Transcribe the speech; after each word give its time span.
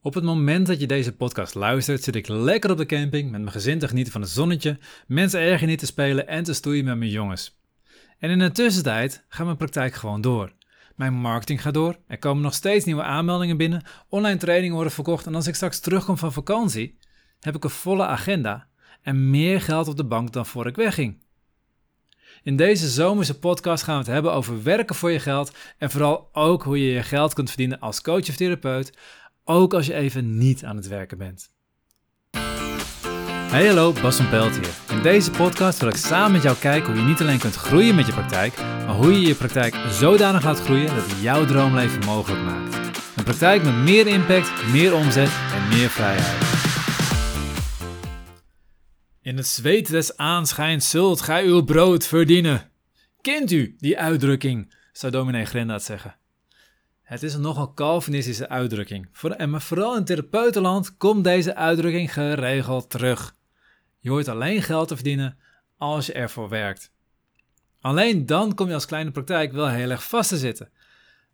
Op 0.00 0.14
het 0.14 0.24
moment 0.24 0.66
dat 0.66 0.80
je 0.80 0.86
deze 0.86 1.16
podcast 1.16 1.54
luistert, 1.54 2.02
zit 2.02 2.14
ik 2.14 2.28
lekker 2.28 2.70
op 2.70 2.76
de 2.76 2.86
camping 2.86 3.30
met 3.30 3.40
mijn 3.40 3.52
gezin 3.52 3.78
te 3.78 3.88
genieten 3.88 4.12
van 4.12 4.20
het 4.20 4.30
zonnetje, 4.30 4.78
mensen 5.06 5.40
erger 5.40 5.66
niet 5.66 5.78
te 5.78 5.86
spelen 5.86 6.28
en 6.28 6.44
te 6.44 6.54
stoeien 6.54 6.84
met 6.84 6.96
mijn 6.96 7.10
jongens. 7.10 7.60
En 8.18 8.30
in 8.30 8.38
de 8.38 8.50
tussentijd 8.50 9.24
gaat 9.28 9.44
mijn 9.44 9.56
praktijk 9.56 9.94
gewoon 9.94 10.20
door. 10.20 10.52
Mijn 10.96 11.12
marketing 11.14 11.62
gaat 11.62 11.74
door, 11.74 11.96
er 12.06 12.18
komen 12.18 12.42
nog 12.42 12.54
steeds 12.54 12.84
nieuwe 12.84 13.02
aanmeldingen 13.02 13.56
binnen, 13.56 13.82
online 14.08 14.38
trainingen 14.38 14.74
worden 14.74 14.92
verkocht 14.92 15.26
en 15.26 15.34
als 15.34 15.46
ik 15.46 15.54
straks 15.54 15.80
terugkom 15.80 16.18
van 16.18 16.32
vakantie, 16.32 16.98
heb 17.40 17.56
ik 17.56 17.64
een 17.64 17.70
volle 17.70 18.06
agenda 18.06 18.66
en 19.02 19.30
meer 19.30 19.60
geld 19.60 19.88
op 19.88 19.96
de 19.96 20.04
bank 20.04 20.32
dan 20.32 20.46
voor 20.46 20.66
ik 20.66 20.76
wegging. 20.76 21.22
In 22.42 22.56
deze 22.56 22.88
zomerse 22.88 23.38
podcast 23.38 23.84
gaan 23.84 23.94
we 23.94 24.04
het 24.04 24.12
hebben 24.12 24.32
over 24.32 24.62
werken 24.62 24.94
voor 24.94 25.10
je 25.10 25.20
geld 25.20 25.52
en 25.78 25.90
vooral 25.90 26.28
ook 26.32 26.62
hoe 26.62 26.78
je 26.84 26.92
je 26.92 27.02
geld 27.02 27.34
kunt 27.34 27.48
verdienen 27.48 27.80
als 27.80 28.00
coach 28.00 28.28
of 28.28 28.36
therapeut, 28.36 28.92
ook 29.48 29.74
als 29.74 29.86
je 29.86 29.94
even 29.94 30.38
niet 30.38 30.64
aan 30.64 30.76
het 30.76 30.88
werken 30.88 31.18
bent. 31.18 31.50
Hey 33.50 33.66
hallo, 33.66 33.92
Bas 33.92 34.16
van 34.16 34.28
Pelt 34.28 34.56
hier. 34.56 34.96
In 34.96 35.02
deze 35.02 35.30
podcast 35.30 35.78
wil 35.80 35.88
ik 35.88 35.96
samen 35.96 36.32
met 36.32 36.42
jou 36.42 36.56
kijken 36.56 36.92
hoe 36.92 37.00
je 37.00 37.06
niet 37.08 37.20
alleen 37.20 37.38
kunt 37.38 37.54
groeien 37.54 37.94
met 37.94 38.06
je 38.06 38.12
praktijk, 38.12 38.56
maar 38.56 38.94
hoe 38.94 39.12
je 39.12 39.26
je 39.26 39.34
praktijk 39.34 39.74
zodanig 39.90 40.44
laat 40.44 40.60
groeien 40.60 40.86
dat 40.86 41.10
het 41.10 41.20
jouw 41.20 41.44
droomleven 41.44 42.04
mogelijk 42.04 42.42
maakt. 42.42 42.76
Een 43.16 43.24
praktijk 43.24 43.62
met 43.62 43.74
meer 43.74 44.06
impact, 44.06 44.72
meer 44.72 44.94
omzet 44.94 45.30
en 45.54 45.68
meer 45.68 45.88
vrijheid. 45.88 46.46
In 49.22 49.36
het 49.36 49.46
zweet 49.46 49.90
des 49.90 50.16
aanschijns 50.16 50.90
zult 50.90 51.20
gij 51.20 51.44
uw 51.44 51.64
brood 51.64 52.06
verdienen. 52.06 52.70
Kent 53.20 53.50
u 53.50 53.74
die 53.78 53.98
uitdrukking, 53.98 54.74
zou 54.92 55.12
dominee 55.12 55.44
Grendaat 55.44 55.82
zeggen. 55.82 56.17
Het 57.08 57.22
is 57.22 57.34
een 57.34 57.40
nogal 57.40 57.74
Calvinistische 57.74 58.48
uitdrukking. 58.48 59.08
En 59.36 59.50
maar 59.50 59.62
vooral 59.62 59.96
in 59.96 60.04
therapeutenland 60.04 60.96
komt 60.96 61.24
deze 61.24 61.54
uitdrukking 61.54 62.12
geregeld 62.12 62.90
terug. 62.90 63.34
Je 63.98 64.10
hoort 64.10 64.28
alleen 64.28 64.62
geld 64.62 64.88
te 64.88 64.94
verdienen 64.94 65.38
als 65.76 66.06
je 66.06 66.12
ervoor 66.12 66.48
werkt. 66.48 66.92
Alleen 67.80 68.26
dan 68.26 68.54
kom 68.54 68.68
je 68.68 68.74
als 68.74 68.86
kleine 68.86 69.10
praktijk 69.10 69.52
wel 69.52 69.68
heel 69.68 69.90
erg 69.90 70.08
vast 70.08 70.28
te 70.28 70.36
zitten. 70.36 70.70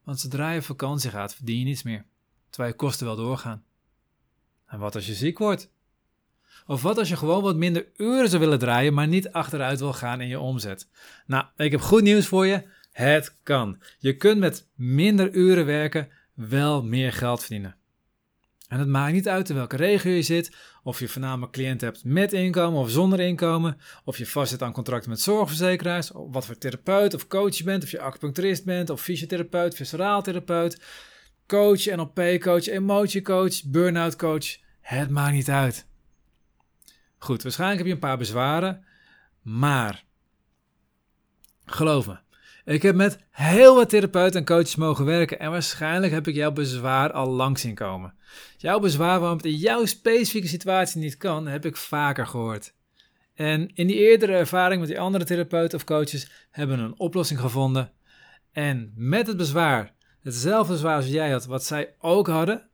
Want 0.04 0.20
zodra 0.20 0.50
je 0.50 0.62
vakantie 0.62 1.10
gaat, 1.10 1.34
verdien 1.34 1.58
je 1.58 1.64
niets 1.64 1.82
meer. 1.82 2.04
Terwijl 2.50 2.72
je 2.72 2.78
kosten 2.78 3.06
wel 3.06 3.16
doorgaan. 3.16 3.64
En 4.66 4.78
wat 4.78 4.94
als 4.94 5.06
je 5.06 5.14
ziek 5.14 5.38
wordt? 5.38 5.70
Of 6.66 6.82
wat 6.82 6.98
als 6.98 7.08
je 7.08 7.16
gewoon 7.16 7.42
wat 7.42 7.56
minder 7.56 7.86
uren 7.96 8.28
zou 8.28 8.40
willen 8.42 8.58
draaien, 8.58 8.94
maar 8.94 9.08
niet 9.08 9.32
achteruit 9.32 9.78
wil 9.78 9.92
gaan 9.92 10.20
in 10.20 10.28
je 10.28 10.40
omzet? 10.40 10.88
Nou, 11.26 11.44
ik 11.56 11.70
heb 11.70 11.80
goed 11.80 12.02
nieuws 12.02 12.26
voor 12.26 12.46
je. 12.46 12.73
Het 12.94 13.36
kan. 13.42 13.82
Je 13.98 14.16
kunt 14.16 14.38
met 14.38 14.68
minder 14.74 15.32
uren 15.32 15.66
werken 15.66 16.08
wel 16.34 16.84
meer 16.84 17.12
geld 17.12 17.40
verdienen. 17.40 17.76
En 18.68 18.78
het 18.78 18.88
maakt 18.88 19.12
niet 19.12 19.28
uit 19.28 19.48
in 19.48 19.54
welke 19.54 19.76
regio 19.76 20.12
je 20.12 20.22
zit, 20.22 20.56
of 20.82 20.98
je 20.98 21.08
voornamelijk 21.08 21.52
cliënten 21.52 21.88
hebt 21.88 22.04
met 22.04 22.32
inkomen 22.32 22.80
of 22.80 22.90
zonder 22.90 23.20
inkomen, 23.20 23.78
of 24.04 24.18
je 24.18 24.26
vastzit 24.26 24.62
aan 24.62 24.72
contracten 24.72 25.10
met 25.10 25.20
zorgverzekeraars, 25.20 26.12
of 26.12 26.32
wat 26.32 26.46
voor 26.46 26.58
therapeut 26.58 27.14
of 27.14 27.26
coach 27.26 27.56
je 27.56 27.64
bent, 27.64 27.82
of 27.82 27.90
je 27.90 28.00
acupuncturist 28.00 28.64
bent, 28.64 28.90
of 28.90 29.00
fysiotherapeut, 29.00 29.74
visceraaltherapeut, 29.74 30.82
coach, 31.46 31.84
NLP-coach, 31.84 32.66
emotiecoach, 32.66 33.64
burn-out 33.64 34.16
coach. 34.16 34.56
Het 34.80 35.10
maakt 35.10 35.34
niet 35.34 35.50
uit. 35.50 35.86
Goed, 37.18 37.42
waarschijnlijk 37.42 37.78
heb 37.78 37.88
je 37.88 37.94
een 37.94 38.08
paar 38.08 38.18
bezwaren, 38.18 38.84
maar 39.42 40.04
geloof 41.64 42.06
me, 42.06 42.18
ik 42.64 42.82
heb 42.82 42.94
met 42.94 43.18
heel 43.30 43.74
wat 43.74 43.88
therapeuten 43.88 44.40
en 44.40 44.46
coaches 44.46 44.76
mogen 44.76 45.04
werken 45.04 45.38
en 45.38 45.50
waarschijnlijk 45.50 46.12
heb 46.12 46.28
ik 46.28 46.34
jouw 46.34 46.52
bezwaar 46.52 47.12
al 47.12 47.30
lang 47.30 47.58
zien 47.58 47.74
komen. 47.74 48.14
Jouw 48.56 48.78
bezwaar 48.78 49.20
waarom 49.20 49.36
het 49.36 49.46
in 49.46 49.56
jouw 49.56 49.84
specifieke 49.84 50.48
situatie 50.48 51.00
niet 51.00 51.16
kan, 51.16 51.46
heb 51.46 51.64
ik 51.64 51.76
vaker 51.76 52.26
gehoord. 52.26 52.74
En 53.34 53.70
in 53.74 53.86
die 53.86 53.96
eerdere 53.96 54.32
ervaring 54.32 54.80
met 54.80 54.88
die 54.88 55.00
andere 55.00 55.24
therapeuten 55.24 55.78
of 55.78 55.84
coaches 55.84 56.30
hebben 56.50 56.76
we 56.76 56.82
een 56.82 56.98
oplossing 56.98 57.40
gevonden. 57.40 57.92
En 58.52 58.92
met 58.96 59.26
het 59.26 59.36
bezwaar, 59.36 59.92
hetzelfde 60.22 60.72
bezwaar 60.72 60.96
als 60.96 61.06
jij 61.06 61.30
had, 61.30 61.44
wat 61.44 61.64
zij 61.64 61.94
ook 61.98 62.26
hadden, 62.26 62.68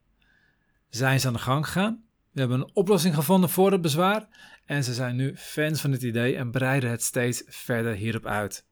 zijn 0.89 1.19
ze 1.19 1.27
aan 1.27 1.33
de 1.33 1.39
gang 1.39 1.65
gegaan. 1.65 2.03
We 2.31 2.39
hebben 2.39 2.59
een 2.59 2.71
oplossing 2.73 3.15
gevonden 3.15 3.49
voor 3.49 3.71
het 3.71 3.81
bezwaar 3.81 4.27
en 4.65 4.83
ze 4.83 4.93
zijn 4.93 5.15
nu 5.15 5.37
fans 5.37 5.81
van 5.81 5.91
het 5.91 6.01
idee 6.01 6.35
en 6.35 6.51
breiden 6.51 6.89
het 6.89 7.03
steeds 7.03 7.43
verder 7.47 7.93
hierop 7.93 8.25
uit. 8.25 8.65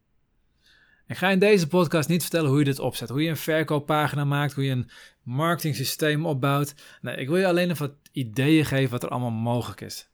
Ik 1.09 1.17
ga 1.17 1.29
in 1.29 1.39
deze 1.39 1.67
podcast 1.67 2.09
niet 2.09 2.21
vertellen 2.21 2.49
hoe 2.49 2.59
je 2.59 2.65
dit 2.65 2.79
opzet, 2.79 3.09
hoe 3.09 3.23
je 3.23 3.29
een 3.29 3.37
verkooppagina 3.37 4.25
maakt, 4.25 4.53
hoe 4.53 4.63
je 4.63 4.71
een 4.71 4.89
marketing 5.23 5.75
systeem 5.75 6.25
opbouwt. 6.25 6.75
Nee, 7.01 7.15
ik 7.15 7.27
wil 7.27 7.37
je 7.37 7.47
alleen 7.47 7.69
even 7.69 7.87
wat 7.87 7.95
ideeën 8.11 8.65
geven 8.65 8.91
wat 8.91 9.03
er 9.03 9.09
allemaal 9.09 9.31
mogelijk 9.31 9.81
is. 9.81 10.09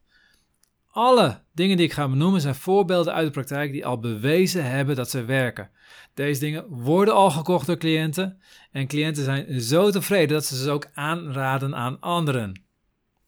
Alle 0.91 1.41
dingen 1.53 1.77
die 1.77 1.85
ik 1.85 1.93
ga 1.93 2.09
benoemen 2.09 2.41
zijn 2.41 2.55
voorbeelden 2.55 3.13
uit 3.13 3.25
de 3.25 3.31
praktijk 3.31 3.71
die 3.71 3.85
al 3.85 3.99
bewezen 3.99 4.69
hebben 4.69 4.95
dat 4.95 5.09
ze 5.09 5.25
werken. 5.25 5.69
Deze 6.13 6.39
dingen 6.39 6.65
worden 6.67 7.13
al 7.13 7.31
gekocht 7.31 7.67
door 7.67 7.77
cliënten 7.77 8.41
en 8.71 8.87
cliënten 8.87 9.23
zijn 9.23 9.61
zo 9.61 9.91
tevreden 9.91 10.35
dat 10.35 10.45
ze 10.45 10.55
ze 10.55 10.71
ook 10.71 10.87
aanraden 10.93 11.75
aan 11.75 11.99
anderen. 11.99 12.61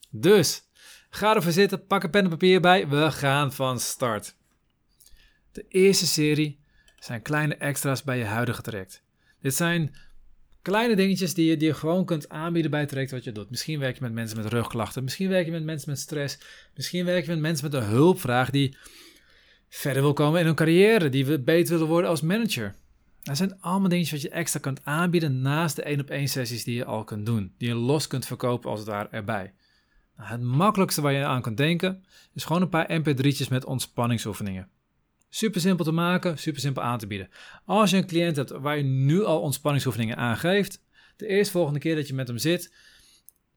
Dus 0.09 0.63
ga 1.09 1.35
ervoor 1.35 1.51
zitten, 1.51 1.85
pak 1.85 2.03
een 2.03 2.09
pen 2.09 2.23
en 2.23 2.29
papier 2.29 2.61
bij, 2.61 2.87
we 2.87 3.11
gaan 3.11 3.53
van 3.53 3.79
start. 3.79 4.35
De 5.51 5.65
eerste 5.67 6.07
serie 6.07 6.65
zijn 6.99 7.21
kleine 7.21 7.55
extra's 7.55 8.03
bij 8.03 8.17
je 8.17 8.25
huidige 8.25 8.61
traject. 8.61 9.03
Dit 9.41 9.55
zijn 9.55 9.95
kleine 10.61 10.95
dingetjes 10.95 11.33
die 11.33 11.49
je, 11.49 11.57
die 11.57 11.67
je 11.67 11.73
gewoon 11.73 12.05
kunt 12.05 12.29
aanbieden 12.29 12.71
bij 12.71 12.79
het 12.79 12.89
traject 12.89 13.11
wat 13.11 13.23
je 13.23 13.31
doet. 13.31 13.49
Misschien 13.49 13.79
werk 13.79 13.95
je 13.95 14.01
met 14.01 14.13
mensen 14.13 14.37
met 14.37 14.53
rugklachten, 14.53 15.03
misschien 15.03 15.29
werk 15.29 15.45
je 15.45 15.51
met 15.51 15.63
mensen 15.63 15.89
met 15.89 15.99
stress, 15.99 16.39
misschien 16.75 17.05
werk 17.05 17.25
je 17.25 17.31
met 17.31 17.39
mensen 17.39 17.71
met 17.71 17.81
een 17.81 17.87
hulpvraag 17.87 18.49
die 18.49 18.77
verder 19.69 20.01
wil 20.01 20.13
komen 20.13 20.39
in 20.39 20.45
hun 20.45 20.55
carrière, 20.55 21.09
die 21.09 21.39
beter 21.39 21.73
willen 21.73 21.87
worden 21.87 22.09
als 22.09 22.21
manager. 22.21 22.75
Dat 23.21 23.37
zijn 23.37 23.61
allemaal 23.61 23.89
dingetjes 23.89 24.11
wat 24.11 24.31
je 24.31 24.37
extra 24.37 24.59
kunt 24.59 24.85
aanbieden 24.85 25.41
naast 25.41 25.75
de 25.75 25.81
1 25.81 25.99
op 25.99 26.09
1 26.09 26.27
sessies 26.27 26.63
die 26.63 26.75
je 26.75 26.85
al 26.85 27.03
kunt 27.03 27.25
doen, 27.25 27.53
die 27.57 27.67
je 27.67 27.75
los 27.75 28.07
kunt 28.07 28.25
verkopen 28.25 28.69
als 28.69 28.79
het 28.79 28.89
ware 28.89 29.07
erbij. 29.11 29.53
Nou, 30.17 30.29
het 30.29 30.41
makkelijkste 30.41 31.01
waar 31.01 31.13
je 31.13 31.25
aan 31.25 31.41
kunt 31.41 31.57
denken 31.57 32.05
is 32.33 32.43
gewoon 32.43 32.61
een 32.61 32.69
paar 32.69 33.01
mp3'tjes 33.01 33.49
met 33.49 33.65
ontspanningsoefeningen. 33.65 34.69
Super 35.37 35.61
simpel 35.61 35.85
te 35.85 35.91
maken, 35.91 36.37
super 36.37 36.61
simpel 36.61 36.83
aan 36.83 36.97
te 36.97 37.07
bieden. 37.07 37.29
Als 37.65 37.89
je 37.89 37.97
een 37.97 38.07
cliënt 38.07 38.35
hebt 38.35 38.51
waar 38.51 38.77
je 38.77 38.83
nu 38.83 39.23
al 39.23 39.41
ontspanningsoefeningen 39.41 40.17
aangeeft, 40.17 40.83
de 41.15 41.27
eerste 41.27 41.51
volgende 41.51 41.79
keer 41.79 41.95
dat 41.95 42.07
je 42.07 42.13
met 42.13 42.27
hem 42.27 42.37
zit, 42.37 42.73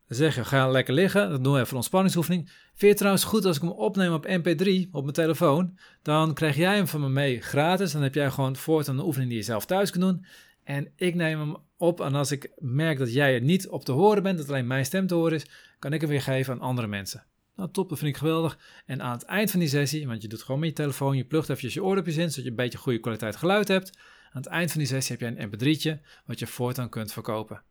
zeg 0.06 0.34
je 0.34 0.44
ga 0.44 0.68
lekker 0.68 0.94
liggen, 0.94 1.30
dan 1.30 1.42
doen 1.42 1.52
we 1.52 1.58
even 1.58 1.70
een 1.70 1.76
ontspanningsoefening. 1.76 2.48
Vind 2.48 2.80
je 2.80 2.86
het 2.86 2.96
trouwens 2.96 3.24
goed 3.24 3.44
als 3.44 3.56
ik 3.56 3.62
hem 3.62 3.70
opneem 3.70 4.12
op 4.12 4.26
mp3 4.26 4.90
op 4.90 5.02
mijn 5.02 5.14
telefoon, 5.14 5.78
dan 6.02 6.34
krijg 6.34 6.56
jij 6.56 6.76
hem 6.76 6.86
van 6.86 7.00
me 7.00 7.08
mee 7.08 7.40
gratis. 7.40 7.92
Dan 7.92 8.02
heb 8.02 8.14
jij 8.14 8.30
gewoon 8.30 8.56
voortaan 8.56 8.98
een 8.98 9.04
oefening 9.04 9.30
die 9.30 9.38
je 9.38 9.44
zelf 9.44 9.66
thuis 9.66 9.90
kunt 9.90 10.04
doen. 10.04 10.24
En 10.64 10.92
ik 10.96 11.14
neem 11.14 11.38
hem 11.38 11.56
op 11.76 12.00
en 12.00 12.14
als 12.14 12.30
ik 12.30 12.50
merk 12.58 12.98
dat 12.98 13.12
jij 13.12 13.34
er 13.34 13.42
niet 13.42 13.68
op 13.68 13.84
te 13.84 13.92
horen 13.92 14.22
bent, 14.22 14.38
dat 14.38 14.48
alleen 14.48 14.66
mijn 14.66 14.84
stem 14.84 15.06
te 15.06 15.14
horen 15.14 15.34
is, 15.34 15.46
kan 15.78 15.92
ik 15.92 16.00
hem 16.00 16.10
weer 16.10 16.22
geven 16.22 16.52
aan 16.52 16.60
andere 16.60 16.86
mensen. 16.86 17.24
Nou, 17.60 17.72
top, 17.72 17.88
dat 17.88 17.98
vind 17.98 18.10
ik 18.10 18.16
geweldig. 18.16 18.58
En 18.86 19.02
aan 19.02 19.12
het 19.12 19.22
eind 19.22 19.50
van 19.50 19.60
die 19.60 19.68
sessie, 19.68 20.06
want 20.06 20.22
je 20.22 20.28
doet 20.28 20.42
gewoon 20.42 20.60
met 20.60 20.68
je 20.68 20.74
telefoon, 20.74 21.16
je 21.16 21.24
plugt 21.24 21.48
even 21.48 21.70
je 21.72 21.84
oordopjes 21.84 22.16
in, 22.16 22.28
zodat 22.28 22.44
je 22.44 22.50
een 22.50 22.56
beetje 22.56 22.78
goede 22.78 22.98
kwaliteit 22.98 23.36
geluid 23.36 23.68
hebt. 23.68 23.98
Aan 24.32 24.42
het 24.42 24.46
eind 24.46 24.70
van 24.70 24.80
die 24.80 24.88
sessie 24.88 25.16
heb 25.16 25.28
je 25.28 25.40
een 25.40 25.48
mp3'tje, 25.48 26.06
wat 26.24 26.38
je 26.38 26.46
voortaan 26.46 26.88
kunt 26.88 27.12
verkopen. 27.12 27.62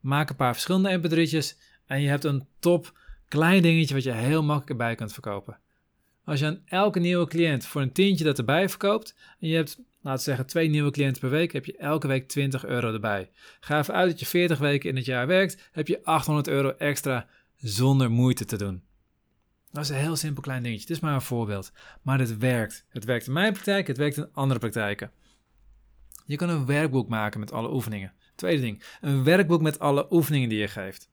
Maak 0.00 0.30
een 0.30 0.36
paar 0.36 0.52
verschillende 0.52 0.98
mp3'tjes 0.98 1.58
en 1.86 2.00
je 2.00 2.08
hebt 2.08 2.24
een 2.24 2.46
top 2.58 2.98
klein 3.28 3.62
dingetje 3.62 3.94
wat 3.94 4.02
je 4.02 4.12
heel 4.12 4.42
makkelijk 4.42 4.70
erbij 4.70 4.94
kunt 4.94 5.12
verkopen. 5.12 5.58
Als 6.24 6.40
je 6.40 6.46
aan 6.46 6.62
elke 6.64 6.98
nieuwe 6.98 7.26
cliënt 7.26 7.66
voor 7.66 7.82
een 7.82 7.92
tientje 7.92 8.24
dat 8.24 8.38
erbij 8.38 8.68
verkoopt, 8.68 9.14
en 9.40 9.48
je 9.48 9.54
hebt, 9.54 9.76
laten 10.00 10.18
we 10.18 10.24
zeggen, 10.24 10.46
twee 10.46 10.68
nieuwe 10.68 10.90
cliënten 10.90 11.20
per 11.20 11.30
week, 11.30 11.52
heb 11.52 11.64
je 11.64 11.76
elke 11.76 12.06
week 12.06 12.28
20 12.28 12.64
euro 12.64 12.92
erbij. 12.92 13.30
Ga 13.60 13.78
even 13.78 13.94
uit 13.94 14.10
dat 14.10 14.20
je 14.20 14.26
40 14.26 14.58
weken 14.58 14.90
in 14.90 14.96
het 14.96 15.04
jaar 15.04 15.26
werkt, 15.26 15.68
heb 15.72 15.88
je 15.88 16.04
800 16.04 16.48
euro 16.48 16.70
extra 16.70 17.28
zonder 17.56 18.10
moeite 18.10 18.44
te 18.44 18.56
doen. 18.56 18.86
Dat 19.72 19.84
is 19.84 19.90
een 19.90 19.96
heel 19.96 20.16
simpel 20.16 20.42
klein 20.42 20.62
dingetje. 20.62 20.82
Het 20.82 20.90
is 20.90 21.00
maar 21.00 21.14
een 21.14 21.22
voorbeeld. 21.22 21.72
Maar 22.02 22.18
het 22.18 22.38
werkt. 22.38 22.84
Het 22.88 23.04
werkt 23.04 23.26
in 23.26 23.32
mijn 23.32 23.52
praktijk, 23.52 23.86
het 23.86 23.96
werkt 23.96 24.16
in 24.16 24.28
andere 24.32 24.60
praktijken. 24.60 25.10
Je 26.26 26.36
kan 26.36 26.48
een 26.48 26.66
werkboek 26.66 27.08
maken 27.08 27.40
met 27.40 27.52
alle 27.52 27.72
oefeningen. 27.72 28.12
Tweede 28.34 28.62
ding, 28.62 28.82
een 29.00 29.24
werkboek 29.24 29.60
met 29.60 29.78
alle 29.78 30.06
oefeningen 30.10 30.48
die 30.48 30.58
je 30.58 30.68
geeft. 30.68 31.10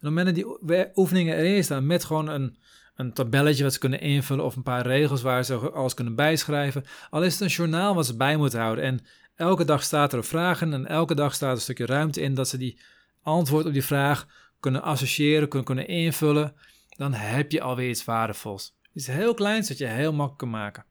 En 0.00 0.08
op 0.08 0.14
het 0.14 0.24
moment 0.24 0.26
dat 0.26 0.34
die 0.34 0.90
oefeningen 0.94 1.36
erin 1.36 1.64
staan 1.64 1.86
met 1.86 2.04
gewoon 2.04 2.28
een, 2.28 2.56
een 2.94 3.12
tabelletje 3.12 3.62
wat 3.62 3.72
ze 3.72 3.78
kunnen 3.78 4.00
invullen 4.00 4.44
of 4.44 4.56
een 4.56 4.62
paar 4.62 4.86
regels 4.86 5.22
waar 5.22 5.44
ze 5.44 5.54
alles 5.54 5.94
kunnen 5.94 6.14
bijschrijven. 6.14 6.84
Al 7.10 7.24
is 7.24 7.32
het 7.32 7.42
een 7.42 7.48
journaal 7.48 7.94
wat 7.94 8.06
ze 8.06 8.16
bij 8.16 8.36
moeten 8.36 8.60
houden. 8.60 8.84
En 8.84 9.00
elke 9.34 9.64
dag 9.64 9.82
staat 9.82 10.12
er 10.12 10.24
vragen 10.24 10.72
en 10.72 10.86
elke 10.86 11.14
dag 11.14 11.34
staat 11.34 11.54
een 11.54 11.62
stukje 11.62 11.86
ruimte 11.86 12.20
in 12.20 12.34
dat 12.34 12.48
ze 12.48 12.58
die 12.58 12.78
antwoord 13.22 13.66
op 13.66 13.72
die 13.72 13.84
vraag 13.84 14.26
kunnen 14.60 14.82
associëren, 14.82 15.48
kunnen, 15.48 15.66
kunnen 15.66 15.88
invullen 15.88 16.54
dan 17.00 17.12
heb 17.12 17.50
je 17.50 17.60
alweer 17.60 17.88
iets 17.88 18.04
waardevols. 18.04 18.76
Het 18.82 19.02
is 19.02 19.06
heel 19.06 19.34
klein, 19.34 19.62
zodat 19.62 19.78
je 19.78 19.86
heel 19.86 20.12
makkelijk 20.12 20.38
kan 20.38 20.50
maken. 20.50 20.84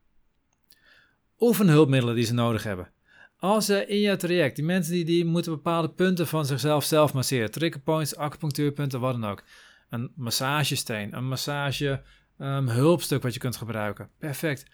Oefenhulpmiddelen 1.39 2.15
die 2.15 2.25
ze 2.25 2.33
nodig 2.33 2.63
hebben. 2.63 2.91
Als 3.37 3.65
je 3.65 3.85
in 3.85 3.99
je 3.99 4.15
traject, 4.15 4.55
die 4.55 4.65
mensen 4.65 4.93
die, 4.93 5.05
die 5.05 5.25
moeten 5.25 5.51
bepaalde 5.51 5.89
punten 5.89 6.27
van 6.27 6.45
zichzelf 6.45 6.83
zelf 6.83 7.13
masseren, 7.13 7.51
triggerpoints, 7.51 8.15
acupunctuurpunten, 8.15 8.99
wat 8.99 9.13
dan 9.13 9.25
ook. 9.25 9.43
Een 9.89 10.11
massagesteen, 10.15 11.15
een 11.17 11.27
massage 11.27 12.01
um, 12.37 12.67
hulpstuk 12.67 13.23
wat 13.23 13.33
je 13.33 13.39
kunt 13.39 13.57
gebruiken. 13.57 14.09
Perfect. 14.19 14.65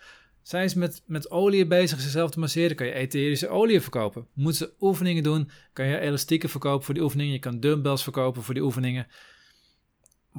Zijn 0.41 0.69
ze 0.69 0.79
met, 0.79 1.03
met 1.05 1.31
olie 1.31 1.67
bezig 1.67 1.99
zichzelf 1.99 2.31
te 2.31 2.39
masseren, 2.39 2.75
kan 2.75 2.87
je 2.87 2.93
etherische 2.93 3.47
olie 3.47 3.81
verkopen. 3.81 4.27
Moeten 4.33 4.67
ze 4.67 4.73
oefeningen 4.79 5.23
doen, 5.23 5.49
kan 5.73 5.85
je 5.85 5.99
elastieken 5.99 6.49
verkopen 6.49 6.85
voor 6.85 6.93
die 6.93 7.03
oefeningen. 7.03 7.33
Je 7.33 7.39
kan 7.39 7.59
dumbbells 7.59 8.03
verkopen 8.03 8.43
voor 8.43 8.53
die 8.53 8.63
oefeningen. 8.63 9.07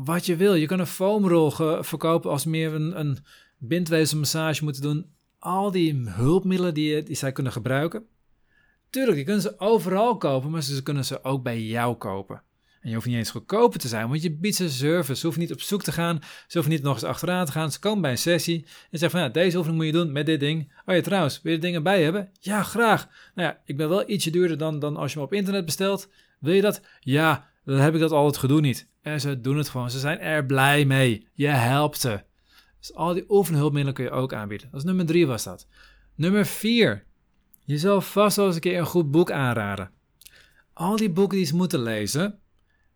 Wat 0.04 0.26
je 0.26 0.36
wil. 0.36 0.54
Je 0.54 0.66
kan 0.66 0.78
een 0.78 0.86
foamrol 0.86 1.50
verkopen 1.80 2.30
als 2.30 2.44
meer 2.44 2.74
een, 2.74 3.00
een 3.00 3.18
bindweefselmassage 3.58 4.64
moeten 4.64 4.82
doen. 4.82 5.06
Al 5.38 5.70
die 5.70 6.02
hulpmiddelen 6.08 6.74
die, 6.74 7.02
die 7.02 7.16
zij 7.16 7.32
kunnen 7.32 7.52
gebruiken. 7.52 8.06
Tuurlijk, 8.90 9.16
je 9.16 9.24
kunt 9.24 9.42
ze 9.42 9.60
overal 9.60 10.16
kopen, 10.16 10.50
maar 10.50 10.62
ze 10.62 10.82
kunnen 10.82 11.04
ze 11.04 11.24
ook 11.24 11.42
bij 11.42 11.62
jou 11.62 11.94
kopen. 11.94 12.42
En 12.80 12.88
je 12.88 12.94
hoeft 12.94 13.06
niet 13.06 13.16
eens 13.16 13.30
goedkoper 13.30 13.78
te 13.78 13.88
zijn, 13.88 14.08
want 14.08 14.22
je 14.22 14.32
biedt 14.32 14.56
ze 14.56 14.70
service. 14.70 15.14
Ze 15.14 15.22
hoeven 15.22 15.42
niet 15.42 15.52
op 15.52 15.60
zoek 15.60 15.82
te 15.82 15.92
gaan, 15.92 16.18
ze 16.22 16.58
hoeven 16.58 16.72
niet 16.72 16.82
nog 16.82 16.94
eens 16.94 17.04
achteraan 17.04 17.46
te 17.46 17.52
gaan. 17.52 17.72
Ze 17.72 17.78
komen 17.78 18.02
bij 18.02 18.10
een 18.10 18.18
sessie 18.18 18.66
en 18.90 18.98
zeggen 18.98 19.10
van, 19.10 19.20
ja, 19.20 19.28
deze 19.28 19.56
oefening 19.56 19.82
moet 19.82 19.92
je 19.94 19.98
doen 20.00 20.12
met 20.12 20.26
dit 20.26 20.40
ding. 20.40 20.72
Oh 20.84 20.94
ja, 20.94 21.00
trouwens, 21.00 21.42
wil 21.42 21.52
je 21.52 21.58
dingen 21.58 21.82
bij 21.82 22.02
hebben? 22.02 22.30
Ja, 22.40 22.62
graag. 22.62 23.08
Nou 23.34 23.48
ja, 23.48 23.60
ik 23.64 23.76
ben 23.76 23.88
wel 23.88 24.10
ietsje 24.10 24.30
duurder 24.30 24.58
dan, 24.58 24.78
dan 24.78 24.96
als 24.96 25.12
je 25.12 25.18
me 25.18 25.24
op 25.24 25.32
internet 25.32 25.64
bestelt. 25.64 26.08
Wil 26.40 26.54
je 26.54 26.60
dat? 26.60 26.80
Ja, 27.00 27.50
dan 27.64 27.76
heb 27.78 27.94
ik 27.94 28.00
dat 28.00 28.12
al 28.12 28.26
het 28.26 28.36
gedoe 28.36 28.60
niet. 28.60 28.88
En 29.06 29.20
ze 29.20 29.40
doen 29.40 29.56
het 29.56 29.68
gewoon. 29.68 29.90
Ze 29.90 29.98
zijn 29.98 30.18
er 30.18 30.46
blij 30.46 30.84
mee. 30.84 31.26
Je 31.32 31.48
helpt 31.48 32.00
ze. 32.00 32.22
Dus 32.78 32.94
al 32.94 33.14
die 33.14 33.24
oefenhulpmiddelen 33.28 33.94
kun 33.94 34.04
je 34.04 34.10
ook 34.10 34.32
aanbieden. 34.32 34.68
Dat 34.70 34.80
is 34.80 34.86
nummer 34.86 35.06
drie 35.06 35.26
was 35.26 35.44
dat. 35.44 35.66
Nummer 36.14 36.46
vier. 36.46 37.04
Je 37.64 37.78
zal 37.78 38.00
vast 38.00 38.36
wel 38.36 38.46
eens 38.46 38.54
een 38.54 38.60
keer 38.60 38.78
een 38.78 38.86
goed 38.86 39.10
boek 39.10 39.30
aanraden. 39.30 39.90
Al 40.72 40.96
die 40.96 41.10
boeken 41.10 41.36
die 41.36 41.46
ze 41.46 41.56
moeten 41.56 41.82
lezen, 41.82 42.38